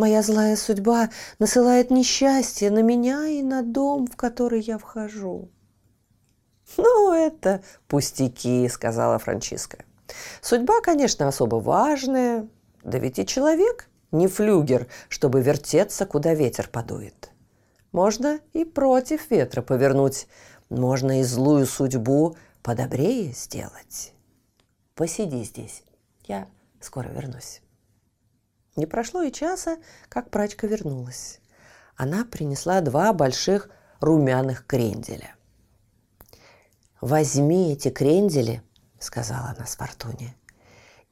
Моя 0.00 0.22
злая 0.22 0.56
судьба 0.56 1.10
насылает 1.38 1.90
несчастье 1.90 2.70
на 2.70 2.78
меня 2.78 3.26
и 3.26 3.42
на 3.42 3.62
дом, 3.62 4.06
в 4.06 4.16
который 4.16 4.62
я 4.62 4.78
вхожу». 4.78 5.50
«Ну, 6.78 7.12
это 7.12 7.62
пустяки»,— 7.86 8.66
сказала 8.70 9.18
Франциска. 9.18 9.84
«Судьба, 10.40 10.80
конечно, 10.80 11.28
особо 11.28 11.56
важная, 11.56 12.48
да 12.82 12.96
ведь 12.96 13.18
и 13.18 13.26
человек 13.26 13.90
не 14.10 14.26
флюгер, 14.26 14.86
чтобы 15.10 15.42
вертеться, 15.42 16.06
куда 16.06 16.32
ветер 16.32 16.70
подует. 16.72 17.28
Можно 17.92 18.40
и 18.54 18.64
против 18.64 19.30
ветра 19.30 19.60
повернуть, 19.60 20.28
можно 20.70 21.20
и 21.20 21.24
злую 21.24 21.66
судьбу 21.66 22.36
подобрее 22.62 23.32
сделать. 23.32 24.14
Посиди 24.94 25.44
здесь, 25.44 25.82
я 26.26 26.46
скоро 26.80 27.08
вернусь». 27.08 27.60
Не 28.80 28.86
прошло 28.86 29.20
и 29.20 29.30
часа, 29.30 29.76
как 30.08 30.30
прачка 30.30 30.66
вернулась. 30.66 31.38
Она 31.96 32.24
принесла 32.24 32.80
два 32.80 33.12
больших 33.12 33.68
румяных 34.00 34.66
кренделя. 34.66 35.34
«Возьми 37.02 37.74
эти 37.74 37.90
крендели»,— 37.90 38.62
сказала 38.98 39.54
она 39.54 39.66
с 39.66 39.76
Фортуне, 39.76 40.34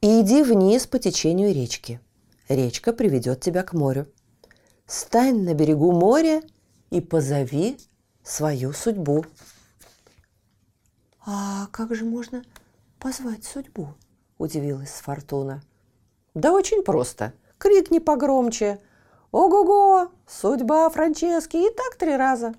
«и 0.01 0.21
иди 0.21 0.41
вниз 0.41 0.87
по 0.87 0.97
течению 0.97 1.53
речки. 1.53 2.01
Речка 2.47 2.91
приведет 2.91 3.41
тебя 3.41 3.61
к 3.61 3.73
морю. 3.73 4.11
Стань 4.87 5.43
на 5.43 5.53
берегу 5.53 5.91
моря 5.91 6.41
и 6.89 7.01
позови 7.01 7.77
свою 8.23 8.73
судьбу». 8.73 9.25
«А 11.23 11.67
как 11.67 11.93
же 11.93 12.03
можно 12.03 12.41
позвать 12.97 13.45
судьбу?»– 13.45 13.93
удивилась 14.39 15.01
Фортуна. 15.03 15.61
«Да 16.33 16.51
очень 16.51 16.83
просто. 16.83 17.33
Крикни 17.59 17.99
погромче. 17.99 18.79
Ого-го! 19.31 20.11
Судьба 20.25 20.89
Франчески 20.89 21.57
и 21.57 21.69
так 21.75 21.97
три 21.97 22.15
раза. 22.15 22.55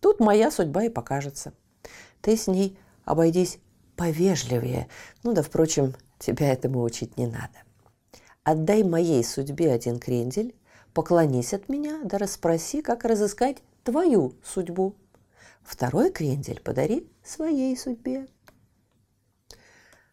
Тут 0.00 0.18
моя 0.18 0.50
судьба 0.50 0.84
и 0.84 0.88
покажется. 0.88 1.54
Ты 2.20 2.36
с 2.36 2.48
ней 2.48 2.76
обойдись 3.04 3.58
повежливее. 3.96 4.88
Ну 5.22 5.32
да, 5.32 5.42
впрочем, 5.42 5.94
тебя 6.18 6.52
этому 6.52 6.82
учить 6.82 7.16
не 7.16 7.26
надо. 7.26 7.62
Отдай 8.42 8.82
моей 8.82 9.22
судьбе 9.22 9.70
один 9.70 10.00
крендель, 10.00 10.56
поклонись 10.92 11.54
от 11.54 11.68
меня, 11.68 12.00
да 12.02 12.18
расспроси, 12.18 12.82
как 12.82 13.04
разыскать 13.04 13.62
твою 13.84 14.34
судьбу. 14.42 14.96
Второй 15.62 16.10
крендель 16.10 16.60
подари 16.60 17.08
своей 17.22 17.76
судьбе. 17.76 18.26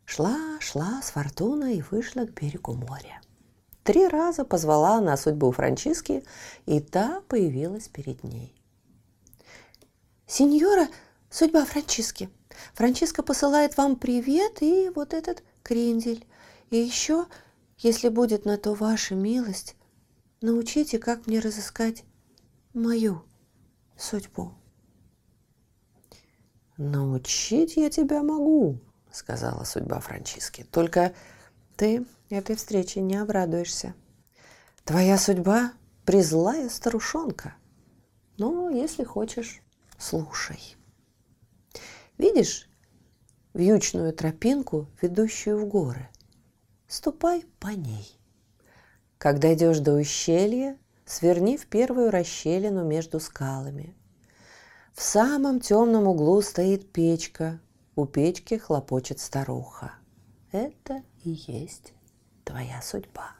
Шла, 0.05 0.38
шла 0.59 1.01
с 1.01 1.09
фортуной 1.09 1.77
и 1.77 1.83
вышла 1.89 2.25
к 2.25 2.33
берегу 2.33 2.74
моря. 2.74 3.21
Три 3.89 4.08
раза 4.08 4.46
позвала 4.46 4.98
она 4.98 5.17
судьбу 5.17 5.51
Франциски, 5.51 6.24
и 6.67 6.79
та 6.79 7.24
появилась 7.27 7.88
перед 7.88 8.24
ней. 8.24 8.53
«Сеньора, 10.27 10.88
Судьба 11.31 11.65
Франчиски. 11.65 12.29
Франчиска 12.75 13.24
посылает 13.24 13.77
вам 13.77 13.96
привет 13.96 14.62
и 14.62 14.91
вот 14.93 15.15
этот 15.15 15.41
крендель. 15.63 16.27
И 16.69 16.77
еще, 16.77 17.25
если 17.79 18.10
будет 18.10 18.46
на 18.46 18.60
то 18.60 18.75
ваша 18.75 19.15
милость, 19.15 19.75
научите, 20.41 21.00
как 21.00 21.25
мне 21.25 21.39
разыскать 21.39 22.03
мою 22.75 23.24
судьбу. 23.98 24.53
«Научить 26.77 27.75
я 27.75 27.89
тебя 27.89 28.21
могу»,— 28.21 28.78
сказала 29.12 29.63
судьба 29.63 29.99
Франчиски. 29.99 30.63
«Только 30.69 31.15
ты 31.75 32.06
этой 32.30 32.56
встрече 32.56 33.02
не 33.02 33.15
обрадуешься. 33.15 33.94
Твоя 34.84 35.18
судьба— 35.18 35.74
призлая 36.06 36.70
старушонка. 36.70 37.56
Но 38.38 38.70
если 38.70 39.04
хочешь, 39.04 39.62
слушай». 39.98 40.76
Видишь 42.18 42.70
вьючную 43.54 44.13
тропинку, 44.13 44.88
ведущую 45.02 45.58
в 45.58 45.68
горы? 45.68 46.10
Ступай 46.88 47.46
по 47.60 47.70
ней. 47.70 48.20
Когда 49.18 49.54
идешь 49.54 49.80
до 49.80 49.94
ущелья, 49.94 50.78
сверни 51.06 51.58
в 51.58 51.68
первую 51.68 52.12
расщелину 52.12 52.84
между 52.84 53.22
скалами. 53.22 53.96
В 54.94 55.02
самом 55.02 55.62
темном 55.62 56.08
углу 56.08 56.42
стоит 56.42 56.92
печка. 56.92 57.62
У 57.96 58.06
печки 58.06 58.56
хлопочет 58.56 59.20
старуха. 59.20 59.94
Это 60.52 61.04
и 61.24 61.30
есть 61.48 61.94
твоя 62.49 62.81
судьба. 62.81 63.31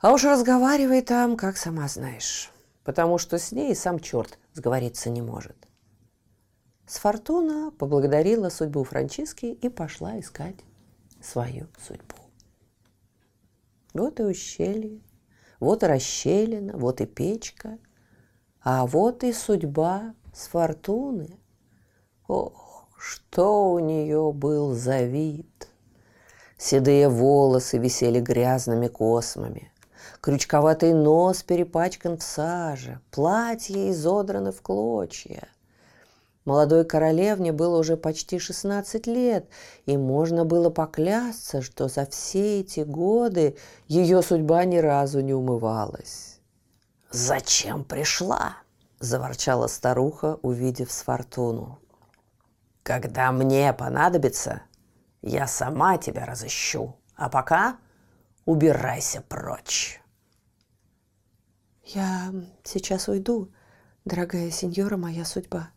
А 0.00 0.12
уж 0.12 0.24
разговаривай 0.24 1.02
там, 1.02 1.36
как 1.36 1.58
сама 1.58 1.86
знаешь, 1.88 2.50
потому 2.82 3.18
что 3.18 3.38
с 3.38 3.52
ней 3.52 3.76
сам 3.76 4.00
черт 4.00 4.38
сговориться 4.54 5.10
не 5.10 5.20
может. 5.20 5.56
Сфортуна 6.86 7.70
поблагодарила 7.72 8.48
судьбу 8.48 8.84
Франциски 8.84 9.46
и 9.46 9.68
пошла 9.68 10.18
искать 10.18 10.56
свою 11.20 11.66
судьбу. 11.86 12.16
Вот 13.92 14.18
и 14.20 14.22
ущелье, 14.22 15.02
вот 15.60 15.82
и 15.82 15.86
расщелина, 15.86 16.74
вот 16.74 17.02
и 17.02 17.06
печка, 17.06 17.78
а 18.62 18.86
вот 18.86 19.24
и 19.24 19.32
судьба 19.34 20.14
Сфортуны. 20.32 21.38
Ох, 22.28 22.88
что 22.96 23.72
у 23.72 23.78
нее 23.78 24.32
был 24.32 24.72
за 24.72 25.02
вид! 25.02 25.68
Седые 26.58 27.08
волосы 27.08 27.78
висели 27.78 28.20
грязными 28.20 28.88
космами, 28.88 29.72
крючковатый 30.20 30.92
нос 30.92 31.42
перепачкан 31.42 32.18
в 32.18 32.22
саже, 32.22 33.00
платье 33.10 33.90
изодрано 33.90 34.52
в 34.52 34.60
клочья– 34.60 35.48
Молодой 36.48 36.86
королевне 36.86 37.52
было 37.52 37.76
уже 37.76 37.98
почти 37.98 38.38
16 38.38 39.06
лет, 39.06 39.50
и 39.84 39.98
можно 39.98 40.46
было 40.46 40.70
поклясться, 40.70 41.60
что 41.60 41.88
за 41.88 42.06
все 42.06 42.60
эти 42.60 42.80
годы 42.80 43.58
ее 43.86 44.22
судьба 44.22 44.64
ни 44.64 44.78
разу 44.78 45.20
не 45.20 45.34
умывалась. 45.34 46.40
«Зачем 47.10 47.84
пришла?»– 47.84 48.56
заворчала 48.98 49.66
старуха, 49.66 50.38
увидев 50.40 50.90
Сфортуну. 50.90 51.80
«Когда 52.82 53.30
мне 53.30 53.70
понадобится, 53.74 54.62
я 55.22 55.46
сама 55.46 55.98
тебя 55.98 56.26
разыщу, 56.26 56.96
а 57.14 57.28
пока 57.28 57.78
убирайся 58.44 59.22
прочь». 59.22 60.00
«Я 61.84 62.32
сейчас 62.64 63.08
уйду, 63.08 63.50
дорогая 64.04 64.50
сеньора 64.50 64.96
моя 64.96 65.24
судьба», 65.24 65.70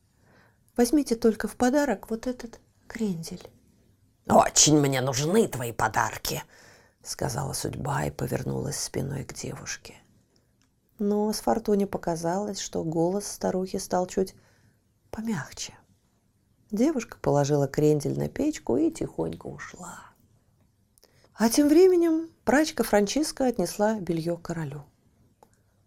Возьмите 0.77 1.15
только 1.15 1.47
в 1.47 1.55
подарок 1.57 2.09
вот 2.09 2.27
этот 2.27 2.59
крендель. 2.87 3.47
«Очень 4.27 4.79
мне 4.79 5.01
нужны 5.01 5.47
твои 5.47 5.71
подарки»,— 5.71 6.43
сказала 7.03 7.53
судьба 7.53 8.05
и 8.05 8.11
повернулась 8.11 8.79
спиной 8.79 9.23
к 9.25 9.33
девушке. 9.33 9.95
Но 10.97 11.31
с 11.33 11.41
Фортуне 11.41 11.87
показалось, 11.87 12.59
что 12.59 12.83
голос 12.83 13.27
старухи 13.27 13.79
стал 13.79 14.07
чуть 14.07 14.35
помягче. 15.09 15.73
Девушка 16.71 17.17
положила 17.21 17.67
крендель 17.67 18.17
на 18.17 18.29
печку 18.29 18.77
и 18.77 18.91
тихонько 18.91 19.47
ушла. 19.47 19.99
А 21.35 21.49
тем 21.49 21.67
временем 21.67 22.29
прачка 22.45 22.83
Франциска 22.83 23.47
отнесла 23.47 23.99
белье 23.99 24.37
королю. 24.37 24.83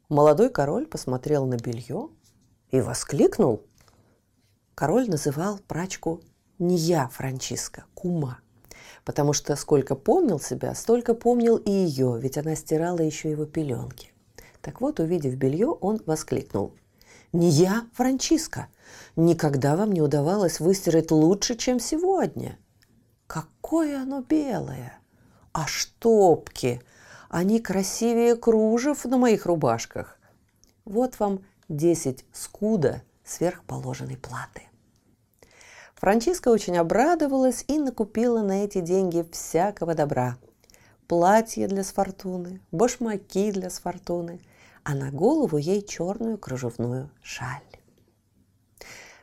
Молодой 0.08 0.50
король 0.50 0.86
посмотрел 0.86 1.46
на 1.46 1.56
белье 1.56 2.10
и 2.70 2.80
воскликнул– 2.80 3.62
король 4.74 5.08
называл 5.08 5.58
прачку 5.66 6.20
не 6.58 6.76
я, 6.76 7.08
Франциска, 7.08 7.84
кума. 7.94 8.38
Потому 9.04 9.32
что 9.32 9.56
сколько 9.56 9.94
помнил 9.94 10.40
себя, 10.40 10.74
столько 10.74 11.14
помнил 11.14 11.56
и 11.56 11.70
ее, 11.70 12.18
ведь 12.20 12.38
она 12.38 12.54
стирала 12.54 13.00
еще 13.00 13.30
его 13.30 13.44
пеленки. 13.44 14.12
Так 14.60 14.80
вот, 14.80 15.00
увидев 15.00 15.34
белье, 15.36 15.68
он 15.68 16.00
воскликнул. 16.06 16.74
«Не 17.34 17.48
я, 17.48 17.88
Франциска! 17.94 18.68
Никогда 19.16 19.74
вам 19.74 19.90
не 19.90 20.00
удавалось 20.00 20.60
выстирать 20.60 21.10
лучше, 21.10 21.56
чем 21.56 21.80
сегодня!» 21.80 22.56
«Какое 23.26 24.02
оно 24.02 24.20
белое! 24.20 25.00
А 25.52 25.66
штопки! 25.66 26.80
Они 27.28 27.58
красивее 27.58 28.36
кружев 28.36 29.04
на 29.04 29.18
моих 29.18 29.46
рубашках! 29.46 30.16
Вот 30.84 31.18
вам 31.18 31.44
десять 31.68 32.24
скуда– 32.32 33.02
сверхположенной 33.24 34.16
платы. 34.16 34.62
Франциска 35.96 36.50
очень 36.50 36.76
обрадовалась 36.76 37.64
и 37.66 37.80
накупила 37.80 38.42
на 38.42 38.64
эти 38.64 38.80
деньги 38.80 39.26
всякого 39.32 39.96
добра. 39.96 40.36
Платье 41.08 41.66
для 41.66 41.82
Сфортуны, 41.82 42.60
башмаки 42.70 43.50
для 43.50 43.70
Сфортуны, 43.70 44.40
а 44.84 44.94
на 44.94 45.10
голову 45.10 45.56
ей 45.56 45.82
черную 45.82 46.38
кружевную 46.38 47.10
шаль. 47.22 47.60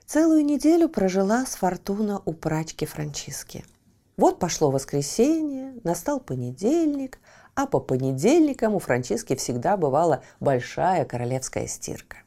Целую 0.06 0.43
неделю 0.43 0.89
прожила 0.89 1.45
с 1.45 1.56
Фортуна 1.56 2.21
у 2.26 2.34
прачки 2.34 2.86
Франчиски. 2.86 3.63
Вот 4.17 4.39
пошло 4.39 4.69
воскресенье, 4.69 5.80
настал 5.84 6.19
понедельник, 6.19 7.19
а 7.56 7.65
по 7.65 7.80
понедельникам 7.80 8.76
у 8.76 8.80
Франчиски 8.80 9.36
всегда 9.36 9.78
бывала 9.78 10.24
большая 10.39 11.06
королевская 11.06 11.67
стирка. 11.67 12.17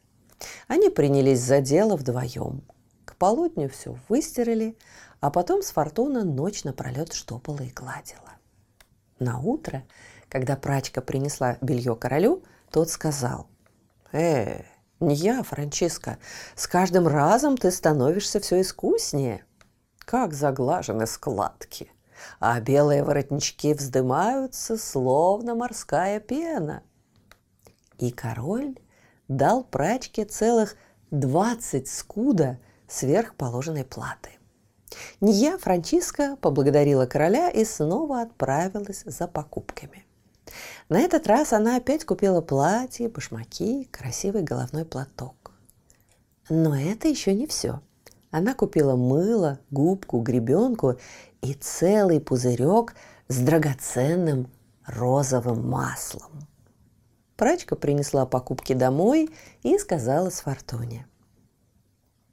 Они 0.67 0.89
принялись 0.89 1.41
за 1.41 1.61
дело 1.61 1.97
вдвоем. 1.97 2.63
К 3.05 3.17
полудню 3.17 3.69
все 3.69 3.97
выстирали, 4.09 4.77
а 5.21 5.31
потом 5.31 5.63
с 5.63 5.71
Фортуна 5.71 6.25
ночь 6.25 6.65
напролет 6.65 7.13
штопала 7.13 7.63
и 7.63 7.71
гладила. 7.71 8.33
На 9.19 9.39
утро, 9.39 9.85
когда 10.29 10.57
прачка 10.57 11.01
принесла 11.01 11.59
белье 11.61 11.97
королю, 11.97 12.43
тот 12.75 12.91
сказал, 12.91 13.47
«Э, 14.11 14.63
не 14.99 15.15
я, 15.15 15.45
Франчиска, 15.45 16.19
с 16.57 16.67
каждым 16.67 17.07
разом 17.07 17.57
ты 17.57 17.71
становишься 17.71 18.41
все 18.41 18.63
искуснее. 18.63 19.45
Как 20.01 20.35
заглажены 20.35 21.07
складки, 21.07 21.93
а 22.41 22.61
белые 22.61 23.05
воротнички 23.05 23.75
вздымаются, 23.75 24.77
словно 24.77 25.55
морская 25.55 26.19
пена». 26.19 26.83
И 27.99 28.11
король 28.11 28.77
дал 29.29 29.63
прачке 29.63 30.25
целых 30.25 30.75
двадцать 31.13 31.87
скуда 31.87 32.59
сверх 32.89 33.37
положенной 33.37 33.85
платы. 33.85 34.31
Ния 35.21 35.59
Франчиска 35.59 36.37
поблагодарила 36.41 37.07
короля 37.07 37.51
и 37.51 37.65
снова 37.65 38.23
отправилась 38.23 39.05
за 39.07 39.29
покупками. 39.29 40.05
На 40.89 41.01
этот 41.01 41.27
раз 41.27 41.53
она 41.53 41.77
опять 41.77 42.05
купила 42.05 42.41
платье, 42.41 43.09
башмаки, 43.09 43.89
красивый 43.91 44.43
головной 44.43 44.85
платок. 44.85 45.53
Но 46.49 46.77
это 46.77 47.09
еще 47.09 47.35
не 47.35 47.47
все. 47.47 47.81
Она 48.31 48.55
купила 48.55 48.97
мыло, 48.97 49.61
губку, 49.71 50.21
гребенку 50.21 50.99
и 51.41 51.55
целый 51.55 52.21
пузырек 52.21 52.95
с 53.29 53.39
драгоценным 53.39 54.51
розовым 54.87 55.69
маслом. 55.69 56.47
Прачка 57.37 57.77
принесла 57.77 58.27
покупки 58.27 58.73
домой 58.73 59.31
и 59.63 59.79
сказала 59.79 60.31
с 60.31 60.41
Фортуне. 60.41 61.07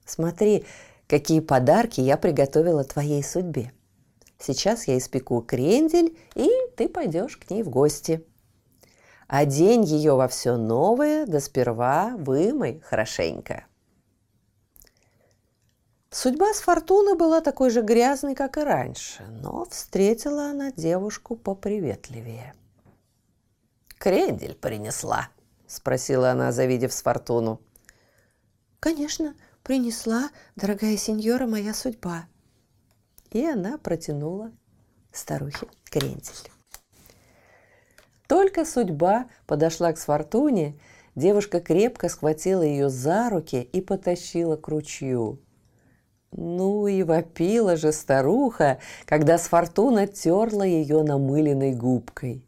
«Смотри, 0.05 0.65
какие 1.07 1.39
подарки 1.39 2.01
я 2.01 2.17
приготовила 2.17 2.83
твоей 2.83 3.23
судьбе. 3.23 3.71
Сейчас 4.39 4.87
я 4.87 4.97
испеку 4.97 5.41
крендель, 5.41 6.17
и 6.35 6.49
ты 6.81 6.89
пойдешь 6.89 7.37
к 7.37 7.47
ней 7.51 7.61
в 7.61 7.69
гости. 7.69 8.25
Одень 9.27 9.83
ее 9.83 10.15
во 10.15 10.27
все 10.27 10.57
новое, 10.57 11.27
да 11.27 11.39
сперва 11.39 12.15
вымой 12.17 12.79
хорошенько». 12.79 13.65
Судьба 16.09 16.53
с 16.53 16.59
Фортуны 16.59 17.15
была 17.15 17.39
такой 17.39 17.69
же 17.69 17.83
грязной, 17.83 18.33
как 18.33 18.57
и 18.57 18.61
раньше, 18.61 19.23
но 19.29 19.65
встретила 19.65 20.47
она 20.49 20.71
девушку 20.71 21.35
поприветливее– 21.35 22.55
крендель 23.99 24.55
принесла?»– 24.55 25.29
спросила 25.67 26.31
она, 26.31 26.51
завидев 26.51 26.91
с 26.91 27.03
Фортуну. 27.03 27.61
«Конечно, 28.79 29.35
принесла, 29.61 30.31
дорогая 30.55 30.97
сеньора, 30.97 31.45
моя 31.45 31.75
судьба». 31.75 32.25
И 33.29 33.45
она 33.45 33.77
протянула 33.77 34.51
старухе 35.11 35.67
крендель. 35.85 36.51
Только 38.31 38.63
судьба 38.63 39.27
подошла 39.45 39.91
к 39.91 39.97
Сфортуне, 39.97 40.79
девушка 41.15 41.59
крепко 41.59 42.07
схватила 42.07 42.61
ее 42.61 42.87
за 42.87 43.29
руки 43.29 43.61
и 43.61 43.81
потащила 43.81 44.55
к 44.55 44.69
ручью. 44.69 45.41
Ну 46.31 46.87
и 46.87 47.03
вопила 47.03 47.75
же 47.75 47.91
старуха, 47.91 48.79
когда 49.03 49.37
Сфортуна 49.37 50.07
терла 50.07 50.63
ее 50.63 51.03
намыленной 51.03 51.73
губкой. 51.73 52.47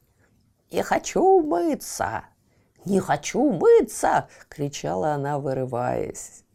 «Не 0.71 0.83
хочу 0.83 1.21
умыться! 1.21 2.23
Не 2.85 3.01
хочу 3.01 3.41
умыться!»– 3.41 4.29
кричала 4.47 5.15
она, 5.15 5.37
вырываясь. 5.37 6.45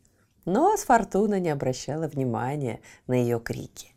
Но 0.46 0.74
Сфортуна 0.78 1.38
не 1.38 1.50
обращала 1.50 2.08
внимания 2.08 2.80
на 3.06 3.12
ее 3.12 3.40
крики. 3.40 3.92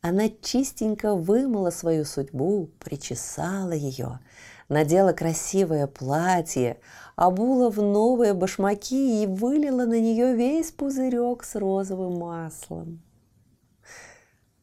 Она 0.00 0.28
чистенько 0.28 1.16
вымыла 1.16 1.70
свою 1.70 2.04
судьбу, 2.04 2.70
причесала 2.78 3.72
ее, 3.72 4.20
надела 4.68 5.12
красивое 5.12 5.86
платье, 5.86 6.78
обула 7.16 7.70
в 7.70 7.82
новые 7.82 8.34
башмаки 8.34 9.22
и 9.22 9.26
вылила 9.26 9.84
на 9.84 10.00
нее 10.00 10.34
весь 10.34 10.70
пузырек 10.70 11.44
с 11.44 11.54
розовым 11.54 12.18
маслом. 12.18 13.02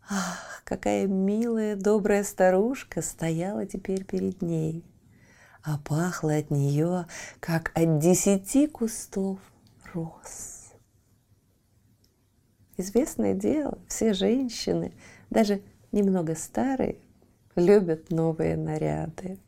Ах, 0.09 0.61
какая 0.63 1.07
милая, 1.07 1.75
добрая 1.75 2.23
старушка 2.23 3.01
стояла 3.01 3.65
теперь 3.65 4.03
перед 4.03 4.41
ней– 4.41 4.83
а 5.65 5.79
пахло 5.79 6.35
от 6.35 6.51
нее, 6.51 7.07
как 7.39 7.71
от 7.73 7.97
десяти 7.97 8.67
кустов 8.67 9.39
роз. 9.93 10.73
Известное 12.77 13.33
дело, 13.33 13.79
все 13.87 14.13
женщины, 14.13 14.93
даже 15.31 15.61
немного 15.91 16.35
старые, 16.35 16.97
любят 17.55 18.11
новые 18.11 18.57
наряды. 18.57 19.39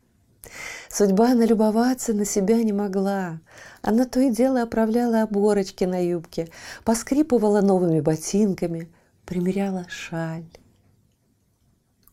Судьба 0.90 1.34
налюбоваться 1.34 2.14
на 2.14 2.26
себя 2.26 2.64
не 2.64 2.74
могла. 2.74 3.40
Она 3.82 4.06
то 4.06 4.20
и 4.20 4.32
дело 4.32 4.62
оправляла 4.62 5.24
оборочки 5.24 5.84
на 5.84 6.04
юбке, 6.04 6.50
поскрипывала 6.84 7.62
новыми 7.62 8.00
ботинками, 8.00 8.92
примеряла 9.26 9.86
шаль. 9.90 10.48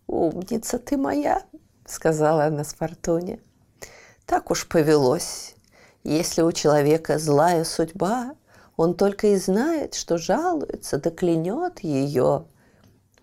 «Умница 0.07 0.79
ты 0.79 0.97
моя!»— 0.97 1.43
сказала 1.87 2.47
она 2.47 2.65
с 2.65 2.75
Фортуне. 2.75 3.41
Так 4.27 4.51
уж 4.51 4.69
повелось. 4.69 5.55
Если 6.03 6.43
у 6.43 6.53
человека 6.53 7.19
злая 7.19 7.65
судьба, 7.65 8.37
он 8.77 8.95
только 8.95 9.29
и 9.29 9.37
знает, 9.37 9.95
что 9.95 10.19
жалуется, 10.19 10.99
да 10.99 11.11
клянет 11.11 11.81
ее. 11.81 12.47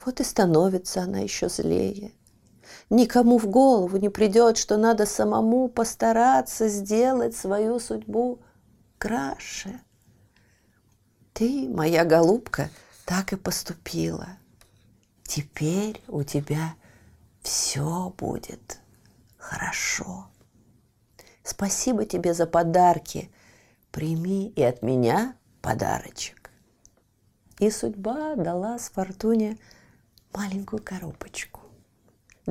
Вот 0.03 0.19
и 0.19 0.23
становится 0.23 1.01
она 1.01 1.19
еще 1.19 1.49
злее. 1.49 2.11
Никому 2.91 3.37
в 3.37 3.47
голову 3.47 3.95
не 3.95 4.09
придет, 4.09 4.57
что 4.57 4.75
надо 4.75 5.05
самому 5.05 5.69
постараться 5.69 6.67
сделать 6.67 7.33
свою 7.33 7.79
судьбу 7.79 8.41
краше. 8.97 9.79
Ты, 11.31 11.69
моя 11.69 12.03
голубка, 12.03 12.69
так 13.05 13.31
и 13.31 13.37
поступила. 13.37 14.27
Теперь 15.23 16.03
у 16.09 16.23
тебя 16.23 16.75
все 17.41 18.13
будет 18.17 18.81
хорошо. 19.37 20.27
Спасибо 21.43 22.03
тебе 22.03 22.33
за 22.33 22.45
подарки. 22.45 23.31
Прими 23.93 24.49
и 24.49 24.61
от 24.61 24.81
меня 24.81 25.37
подарочек. 25.61 26.51
И 27.57 27.69
судьба 27.69 28.35
дала 28.35 28.77
с 28.77 28.89
Фортуне 28.89 29.57
маленькую 30.33 30.83
коробочку. 30.83 31.60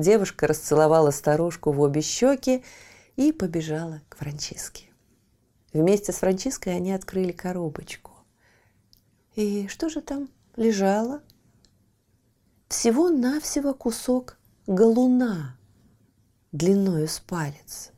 Девушка 0.01 0.47
расцеловала 0.47 1.11
старушку 1.11 1.71
в 1.71 1.79
обе 1.79 2.01
щеки 2.01 2.63
и 3.17 3.31
побежала 3.31 4.01
к 4.09 4.17
Франчиске. 4.17 4.85
Вместе 5.73 6.11
с 6.11 6.15
Франчиской 6.15 6.75
они 6.75 6.91
открыли 6.91 7.31
коробочку. 7.31 8.11
И 9.35 9.67
что 9.67 9.89
же 9.89 10.01
там 10.01 10.27
лежало? 10.55 11.21
Всего-навсего 12.67 13.75
кусок 13.75 14.39
галуна 14.65 15.55
длиною 16.51 17.07
с 17.07 17.19
палец. 17.19 17.91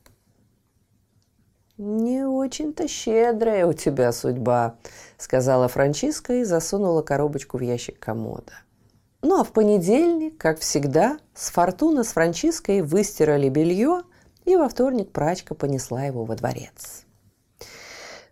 «Не 1.78 2.26
очень-то 2.26 2.86
щедрая 2.90 3.66
у 3.66 3.72
тебя 3.72 4.12
судьба»,— 4.12 4.76
сказала 5.18 5.70
Франчиска 5.70 6.34
и 6.34 6.44
засунула 6.44 7.02
коробочку 7.02 7.58
в 7.58 7.62
ящик 7.62 7.98
комода. 7.98 8.54
Ну 9.24 9.40
а 9.40 9.46
в 9.46 9.54
понедельник, 9.54 10.38
как 10.38 10.60
всегда, 10.60 11.18
с 11.34 11.50
Фортуна 11.50 12.04
с 12.04 12.10
Франчиской 12.10 12.82
выстирали 12.82 13.48
белье, 13.48 14.04
и 14.44 14.58
во 14.58 14.68
вторник 14.68 15.14
прачка 15.14 15.56
понесла 15.56 16.04
его 16.04 16.26
во 16.26 16.36
дворец. 16.36 17.06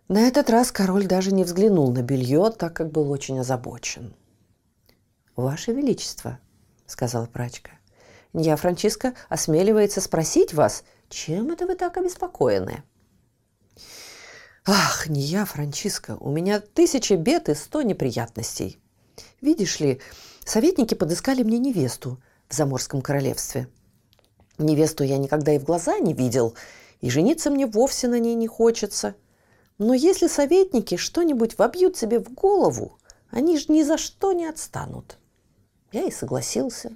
На 0.08 0.28
этот 0.28 0.50
раз 0.50 0.70
король 0.70 1.06
даже 1.06 1.32
не 1.32 1.44
взглянул 1.44 1.90
на 1.90 2.02
белье, 2.02 2.50
так 2.50 2.76
как 2.76 2.92
был 2.92 3.10
очень 3.10 3.40
озабочен. 3.40 4.14
«Ваше 5.34 5.72
Величество»,— 5.72 6.38
сказала 6.86 7.24
прачка,— 7.24 7.70
«я, 8.34 8.54
Франчиска, 8.56 9.14
осмеливается 9.30 10.02
спросить 10.02 10.52
вас, 10.52 10.84
чем 11.08 11.50
это 11.50 11.66
вы 11.66 11.74
так 11.74 11.96
обеспокоены?» 11.96 12.82
Ах, 14.66 15.08
не 15.08 15.22
я, 15.22 15.46
Франчиска, 15.46 16.18
у 16.20 16.30
меня 16.30 16.60
тысяча 16.60 17.16
бед 17.16 17.48
и 17.48 17.54
сто 17.54 17.80
неприятностей. 17.80 18.78
Видишь 19.40 19.80
ли, 19.80 20.00
советники 20.44 20.94
подыскали 20.94 21.42
мне 21.42 21.58
невесту 21.58 22.20
в 22.48 22.54
Заморском 22.54 23.02
королевстве. 23.02 23.68
Невесту 24.58 25.04
я 25.04 25.18
никогда 25.18 25.52
и 25.52 25.58
в 25.58 25.64
глаза 25.64 25.98
не 25.98 26.14
видел, 26.14 26.54
и 27.00 27.10
жениться 27.10 27.50
мне 27.50 27.66
вовсе 27.66 28.08
на 28.08 28.18
ней 28.18 28.34
не 28.34 28.46
хочется. 28.46 29.14
Но 29.78 29.94
если 29.94 30.28
советники 30.28 30.96
что-нибудь 30.96 31.58
вобьют 31.58 31.96
себе 31.96 32.20
в 32.20 32.32
голову, 32.32 32.98
Они 33.32 33.58
же 33.58 33.72
ни 33.72 33.82
за 33.82 33.96
что 33.96 34.34
не 34.34 34.44
отстанут. 34.44 35.16
Я 35.90 36.02
и 36.02 36.10
согласился. 36.10 36.92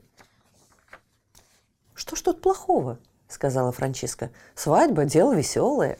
«Что 1.94 2.14
ж 2.14 2.20
тут 2.20 2.42
плохого?»– 2.42 2.98
сказала 3.28 3.72
Франциска. 3.72 4.30
«Свадьба– 4.54 5.04
дело 5.06 5.35
веселое». 5.35 5.98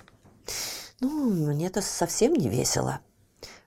«Ну, 1.01 1.31
мне 1.31 1.67
это 1.69 1.81
совсем 1.81 2.35
не 2.35 2.51
весело. 2.51 3.01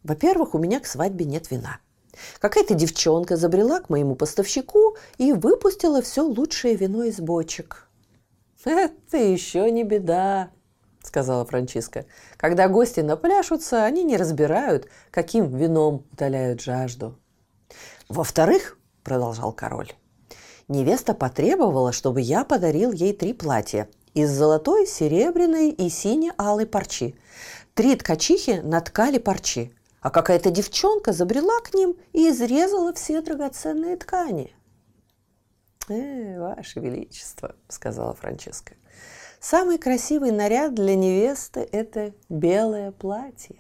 Во-первых, 0.04 0.54
у 0.54 0.60
меня 0.60 0.80
к 0.80 0.86
свадьбе 0.86 1.26
нет 1.26 1.50
вина. 1.50 1.80
Какая-то 2.40 2.74
девчонка 2.74 3.38
забрела 3.38 3.80
к 3.80 3.90
моему 3.90 4.16
поставщику 4.16 4.98
и 5.18 5.34
выпустила 5.34 6.02
все 6.02 6.22
лучшее 6.22 6.76
вино 6.76 7.04
из 7.04 7.20
бочек». 7.20 7.88
«Это 8.66 9.18
еще 9.18 9.70
не 9.72 9.84
беда»,– 9.84 10.52
сказала 11.04 11.46
Франциска. 11.46 12.06
«Когда 12.38 12.68
гости 12.68 13.00
напляшутся, 13.00 13.86
они 13.86 14.04
не 14.04 14.18
разбирают, 14.18 14.88
каким 15.12 15.56
вином 15.56 16.06
утоляют 16.12 16.62
жажду». 16.62 17.18
«Во-вторых,– 18.10 18.78
продолжал 19.04 19.54
король,– 19.54 19.94
невеста 20.68 21.14
потребовала, 21.14 21.94
чтобы 21.94 22.22
я 22.22 22.44
подарил 22.44 22.92
ей 22.92 23.14
три 23.14 23.34
платья 23.34 23.88
из 24.14 24.30
золотой, 24.30 24.86
серебряной 24.86 25.70
и 25.70 25.90
сине-алой 25.90 26.66
парчи. 26.66 27.16
Три 27.74 27.96
ткачихи 27.96 28.62
наткали 28.64 29.20
парчи, 29.20 29.74
а 30.02 30.10
какая-то 30.10 30.52
девчонка 30.52 31.14
забрела 31.14 31.60
к 31.62 31.74
ним 31.74 31.98
и 32.14 32.30
изрезала 32.30 32.94
все 32.94 33.22
драгоценные 33.22 33.98
ткани. 33.98 34.56
«Э, 35.88 36.40
ваше 36.40 36.80
величество»,– 36.80 37.56
сказала 37.68 38.14
Франческа,– 38.14 38.76
Самый 39.40 39.78
красивый 39.78 40.32
наряд 40.32 40.74
для 40.76 40.96
невесты– 40.96 41.62
это 41.72 42.14
белое 42.28 42.92
платье. 42.92 43.56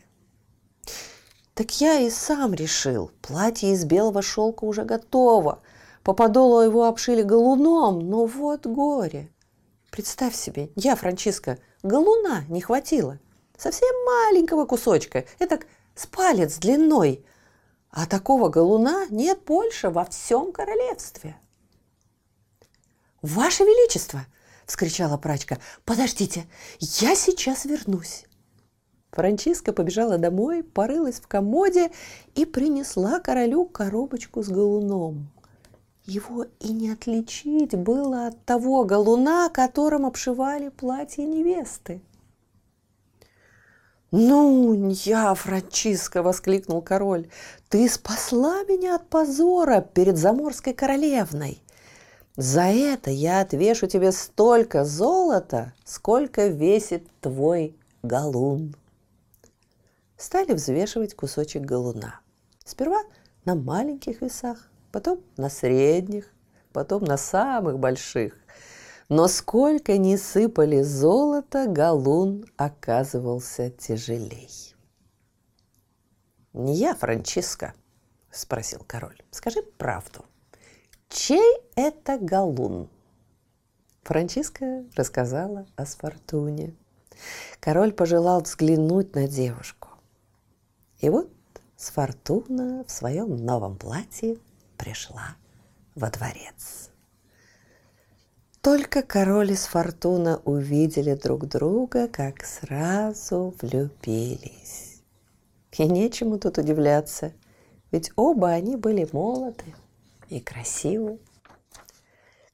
Так 1.53 1.79
я 1.79 1.99
и 1.99 2.09
сам 2.09 2.53
решил. 2.53 3.11
Платье 3.21 3.71
из 3.71 3.85
белого 3.85 4.21
шелка 4.21 4.65
уже 4.65 4.83
готово. 4.83 5.61
По 6.03 6.13
подолу 6.13 6.59
его 6.61 6.85
обшили 6.85 7.21
галуном, 7.21 8.09
но 8.09 8.25
вот 8.25 8.67
горе. 8.67 9.31
Представь 9.89 10.35
себе, 10.35 10.69
я, 10.75 10.97
Франциска, 10.97 11.57
галуна 11.81 12.43
не 12.49 12.59
хватило. 12.59 13.17
Совсем 13.57 13.89
маленького 14.05 14.65
кусочка, 14.65 15.23
это 15.39 15.59
с 15.99 16.05
палец 16.05 16.57
длиной. 16.59 17.25
А 17.91 18.05
такого 18.05 18.49
галуна 18.49 19.07
нет 19.09 19.43
больше 19.45 19.89
во 19.89 20.05
всем 20.05 20.51
королевстве. 20.51 21.35
«Ваше 23.21 23.63
Величество!» 23.63 24.25
вскричала 24.65 25.17
прачка. 25.17 25.57
«Подождите, 25.83 26.45
я 26.79 27.15
сейчас 27.15 27.65
вернусь!» 27.65 28.25
Франциска 29.11 29.73
побежала 29.73 30.17
домой, 30.17 30.63
порылась 30.63 31.19
в 31.19 31.27
комоде 31.27 31.91
и 32.35 32.45
принесла 32.45 33.19
королю 33.19 33.65
коробочку 33.65 34.43
с 34.43 34.47
галуном. 34.47 35.29
Его 36.05 36.45
и 36.59 36.71
не 36.71 36.91
отличить 36.91 37.75
было 37.75 38.27
от 38.27 38.45
того 38.45 38.83
галуна, 38.85 39.49
которым 39.49 40.05
обшивали 40.05 40.69
платье 40.69 41.25
невесты. 41.25 42.01
«Ну, 44.11 44.89
я, 44.89 45.33
Франциска!»– 45.35 46.21
воскликнул 46.23 46.81
король. 46.81 47.27
«Ты 47.69 47.87
спасла 47.87 48.63
меня 48.63 48.95
от 48.95 49.07
позора 49.07 49.81
перед 49.81 50.17
заморской 50.17 50.73
королевной!» 50.73 51.61
За 52.39 52.61
это 52.61 53.11
я 53.11 53.41
отвешу 53.41 53.87
тебе 53.87 54.13
столько 54.13 54.85
золота, 54.85 55.73
сколько 55.83 56.47
весит 56.47 57.05
твой 57.19 57.75
галун. 58.01 58.77
Стали 60.15 60.53
взвешивать 60.53 61.15
кусочек 61.15 61.63
галуна. 61.63 62.21
Сперва 62.63 63.01
на 63.43 63.55
маленьких 63.55 64.21
весах, 64.21 64.69
потом 64.93 65.19
на 65.35 65.49
средних, 65.49 66.31
потом 66.71 67.03
на 67.03 67.17
самых 67.17 67.77
больших. 67.77 68.37
Но 69.09 69.27
сколько 69.27 69.97
ни 69.97 70.15
сыпали 70.15 70.81
золото, 70.81 71.67
галун 71.67 72.45
оказывался 72.57 73.69
тяжелей. 73.71 74.49
«Не 76.53 76.75
я, 76.75 76.95
Франчиско?»– 76.95 77.73
спросил 78.31 78.83
король. 78.87 79.21
«Скажи 79.31 79.61
правду. 79.63 80.25
Чей 81.09 81.57
это 81.75 82.19
галун? 82.19 82.87
Франциска 84.03 84.85
рассказала 84.95 85.65
о 85.75 85.85
Сфортуне. 85.85 86.75
Король 87.59 87.91
пожелал 87.91 88.41
взглянуть 88.41 89.15
на 89.15 89.27
девушку. 89.27 89.89
И 90.99 91.09
вот 91.09 91.31
Сфортуна 91.77 92.83
в 92.85 92.91
своем 92.91 93.35
новом 93.37 93.75
платье 93.75 94.37
пришла 94.77 95.35
во 95.95 96.11
дворец. 96.11 96.88
Только 98.61 99.03
король 99.03 99.51
и 99.51 99.55
Сфортуна 99.55 100.41
увидели 100.43 101.13
друг 101.13 101.47
друга, 101.47 102.09
как 102.09 102.43
сразу 102.43 103.55
влюбились. 103.61 105.01
И 105.77 105.85
нечему 105.85 106.37
тут 106.37 106.57
удивляться, 106.57 107.31
ведь 107.89 108.11
оба 108.17 108.49
они 108.49 108.75
были 108.75 109.07
молоды 109.13 109.63
и 110.27 110.41
красивы. 110.41 111.19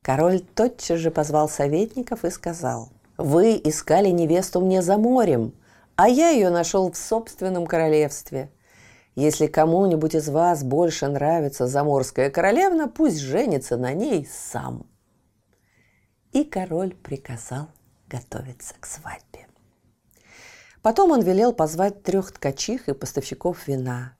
Король 0.03 0.41
тотчас 0.41 0.99
же 0.99 1.09
позвал 1.09 1.49
советников 1.49 2.23
и 2.23 2.29
сказал, 2.29 2.89
«Вы 3.17 3.59
искали 3.63 4.09
невесту 4.09 4.61
мне 4.61 4.83
за 4.83 4.97
морем, 4.97 5.55
а 5.95 6.07
я 6.07 6.29
ее 6.29 6.51
нашел 6.51 6.91
в 6.91 6.97
собственном 6.97 7.65
королевстве. 7.65 8.51
Если 9.15 9.47
кому-нибудь 9.47 10.13
из 10.13 10.29
вас 10.29 10.63
больше 10.63 11.07
нравится 11.07 11.65
заморская 11.65 12.29
королевна, 12.29 12.85
пусть 12.87 13.17
женится 13.17 13.75
на 13.75 13.93
ней 13.93 14.27
сам». 14.31 14.85
И 16.35 16.43
король 16.43 16.93
приказал 16.93 17.69
готовиться 18.09 18.73
к 18.77 18.85
свадьбе. 18.85 19.47
Потом 20.81 21.11
он 21.11 21.21
велел 21.21 21.53
позвать 21.53 22.03
трех 22.03 22.29
ткачих 22.33 22.89
и 22.89 22.93
поставщиков 22.93 23.65
вина. 23.69 24.17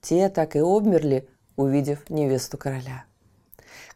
Те 0.00 0.28
так 0.30 0.56
и 0.56 0.58
обмерли 0.58 1.28
увидев 1.54 2.10
невесту 2.10 2.58
короля. 2.58 3.04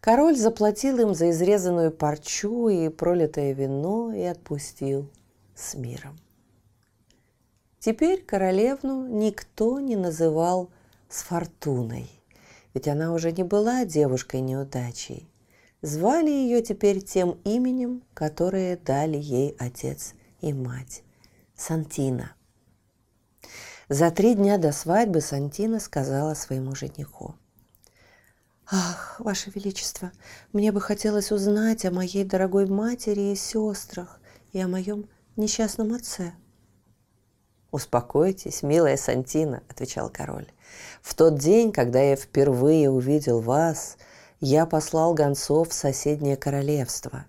Король 0.01 0.37
заплатил 0.37 1.01
им 1.01 1.17
за 1.17 1.31
изрезанную 1.31 1.91
парчу 1.91 2.69
и 2.69 2.89
пролитое 2.91 3.55
вино 3.55 4.13
и 4.13 4.23
отпустил 4.23 5.11
с 5.57 5.75
миром. 5.75 6.17
Теперь 7.81 8.23
королевну 8.23 9.09
никто 9.09 9.81
не 9.81 9.97
называл 9.97 10.71
с 11.09 11.23
фортуной, 11.23 12.09
ведь 12.73 12.87
она 12.87 13.13
уже 13.13 13.33
не 13.33 13.43
была 13.43 13.85
девушкой-неудачей. 13.85 15.28
Звали 15.83 16.31
ее 16.31 16.63
теперь 16.63 17.03
тем 17.03 17.39
именем, 17.45 18.03
которое 18.15 18.77
дали 18.77 19.17
ей 19.17 19.55
отец 19.59 20.15
и 20.41 20.53
мать– 20.53 21.03
Сантина. 21.57 22.33
За 23.89 24.11
три 24.11 24.35
дня 24.35 24.59
до 24.59 24.73
свадьбы 24.73 25.21
Сантина 25.21 25.81
сказала 25.81 26.35
своему 26.35 26.75
жениху– 26.75 27.35
«Ах, 28.71 29.17
Ваше 29.19 29.51
Величество, 29.55 30.13
мне 30.53 30.73
бы 30.73 30.81
хотелось 30.83 31.33
узнать 31.33 31.87
о 31.87 31.91
моей 31.91 32.23
дорогой 32.23 32.67
матери 32.67 33.33
и 33.33 33.35
сестрах 33.35 34.21
и 34.53 34.61
о 34.61 34.69
моем 34.69 35.09
несчастном 35.37 35.95
отце». 35.95 36.35
«Успокойтесь, 37.71 38.63
милая 38.63 38.99
Сантина»,— 38.99 39.63
отвечал 39.71 40.11
король. 40.11 40.49
«В 41.01 41.15
тот 41.15 41.39
день, 41.39 41.73
когда 41.73 42.03
я 42.03 42.15
впервые 42.15 42.91
увидел 42.91 43.41
вас, 43.41 43.97
я 44.41 44.67
послал 44.67 45.15
гонцов 45.15 45.71
в 45.71 45.73
соседнее 45.73 46.37
королевство. 46.37 47.27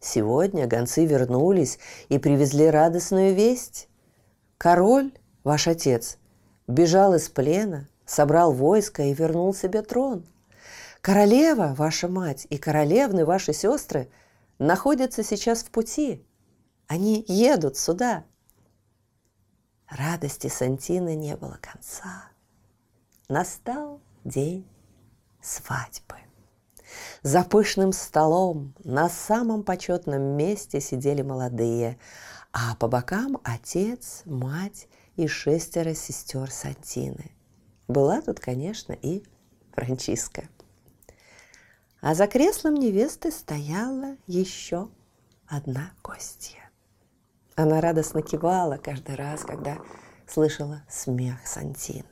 Сегодня 0.00 0.66
гонцы 0.66 1.06
вернулись 1.06 1.78
и 2.08 2.18
привезли 2.18 2.66
радостную 2.66 3.34
весть. 3.34 3.88
Король, 4.58 5.12
ваш 5.42 5.66
отец, 5.66 6.18
бежал 6.66 7.14
из 7.14 7.28
плена, 7.30 7.88
собрал 8.04 8.52
войско 8.52 9.02
и 9.02 9.14
вернул 9.14 9.54
себе 9.54 9.82
трон. 9.82 10.26
Королева, 11.00 11.74
ваша 11.76 12.08
мать, 12.08 12.46
и 12.50 12.58
королевны, 12.58 13.24
ваши 13.24 13.52
сестры, 13.52 14.10
находятся 14.58 15.22
сейчас 15.22 15.62
в 15.62 15.70
пути. 15.70 16.24
Они 16.86 17.24
едут 17.26 17.76
сюда. 17.76 18.24
Радости 19.88 20.48
Сантины 20.48 21.14
не 21.14 21.36
было 21.36 21.58
конца. 21.60 22.28
Настал 23.28 24.00
день 24.24 24.66
свадьбы. 25.42 26.16
За 27.22 27.42
пышным 27.44 27.92
столом 27.92 28.74
на 28.84 29.08
самом 29.08 29.62
почетном 29.62 30.22
месте 30.22 30.80
сидели 30.80 31.22
молодые, 31.22 31.98
а 32.52 32.74
по 32.76 32.88
бокам 32.88 33.38
отец, 33.44 34.22
мать 34.24 34.88
и 35.16 35.26
шестеро 35.26 35.94
сестер 35.94 36.50
Сантины. 36.50 37.30
Была 37.88 38.20
тут, 38.20 38.40
конечно, 38.40 38.92
и 38.92 39.22
Франциска. 39.72 40.48
А 42.00 42.14
за 42.14 42.26
креслом 42.26 42.74
невесты 42.74 43.30
стояла 43.30 44.16
еще 44.26 44.88
одна 45.46 45.92
гостья. 46.02 46.70
Она 47.56 47.80
радостно 47.80 48.22
кивала 48.22 48.76
каждый 48.76 49.14
раз, 49.14 49.42
когда 49.42 49.78
слышала 50.26 50.82
смех 50.88 51.46
Сантины. 51.46 52.04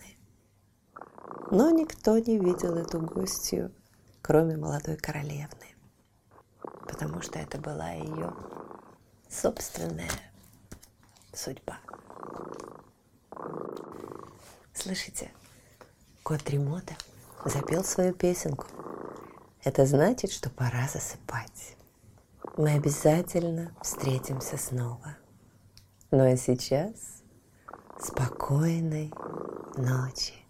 Но 1.51 1.71
никто 1.71 2.19
не 2.19 2.39
видел 2.39 2.77
эту 2.77 3.01
гостью, 3.01 3.73
кроме 4.23 4.57
молодой 4.57 4.97
королевны, 4.97 5.67
потому 6.87 7.21
что 7.21 7.39
это 7.39 7.59
была 7.59 7.91
ее 7.91 8.33
собственная 9.29 10.11
судьба. 11.33 11.79
Слышите, 14.73 15.31
кот 16.23 16.49
Ремота 16.49 16.95
запел 17.45 17.85
свою 17.85 18.15
песенку. 18.15 18.67
Это 19.65 19.87
значит, 19.87 20.33
что 20.33 20.51
пора 20.51 20.89
засыпать. 20.89 21.77
Мы 22.57 22.73
обязательно 22.73 23.75
встретимся 23.81 24.57
снова. 24.57 25.17
Ну 26.11 26.31
а 26.31 26.37
сейчас 26.37 27.23
спокойной 27.99 29.13
ночи. 29.77 30.42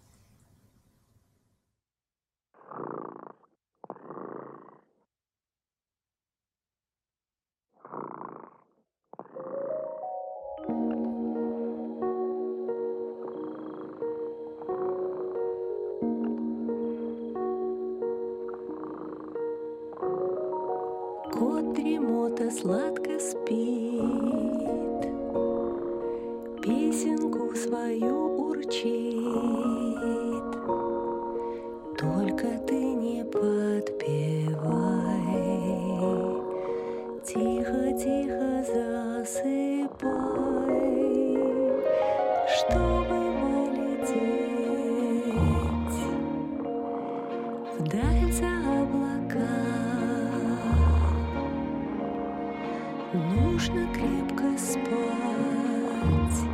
Вдаль 47.79 48.31
облака. 48.81 49.47
Нужно 53.13 53.87
крепко 53.93 54.57
спать. 54.57 56.52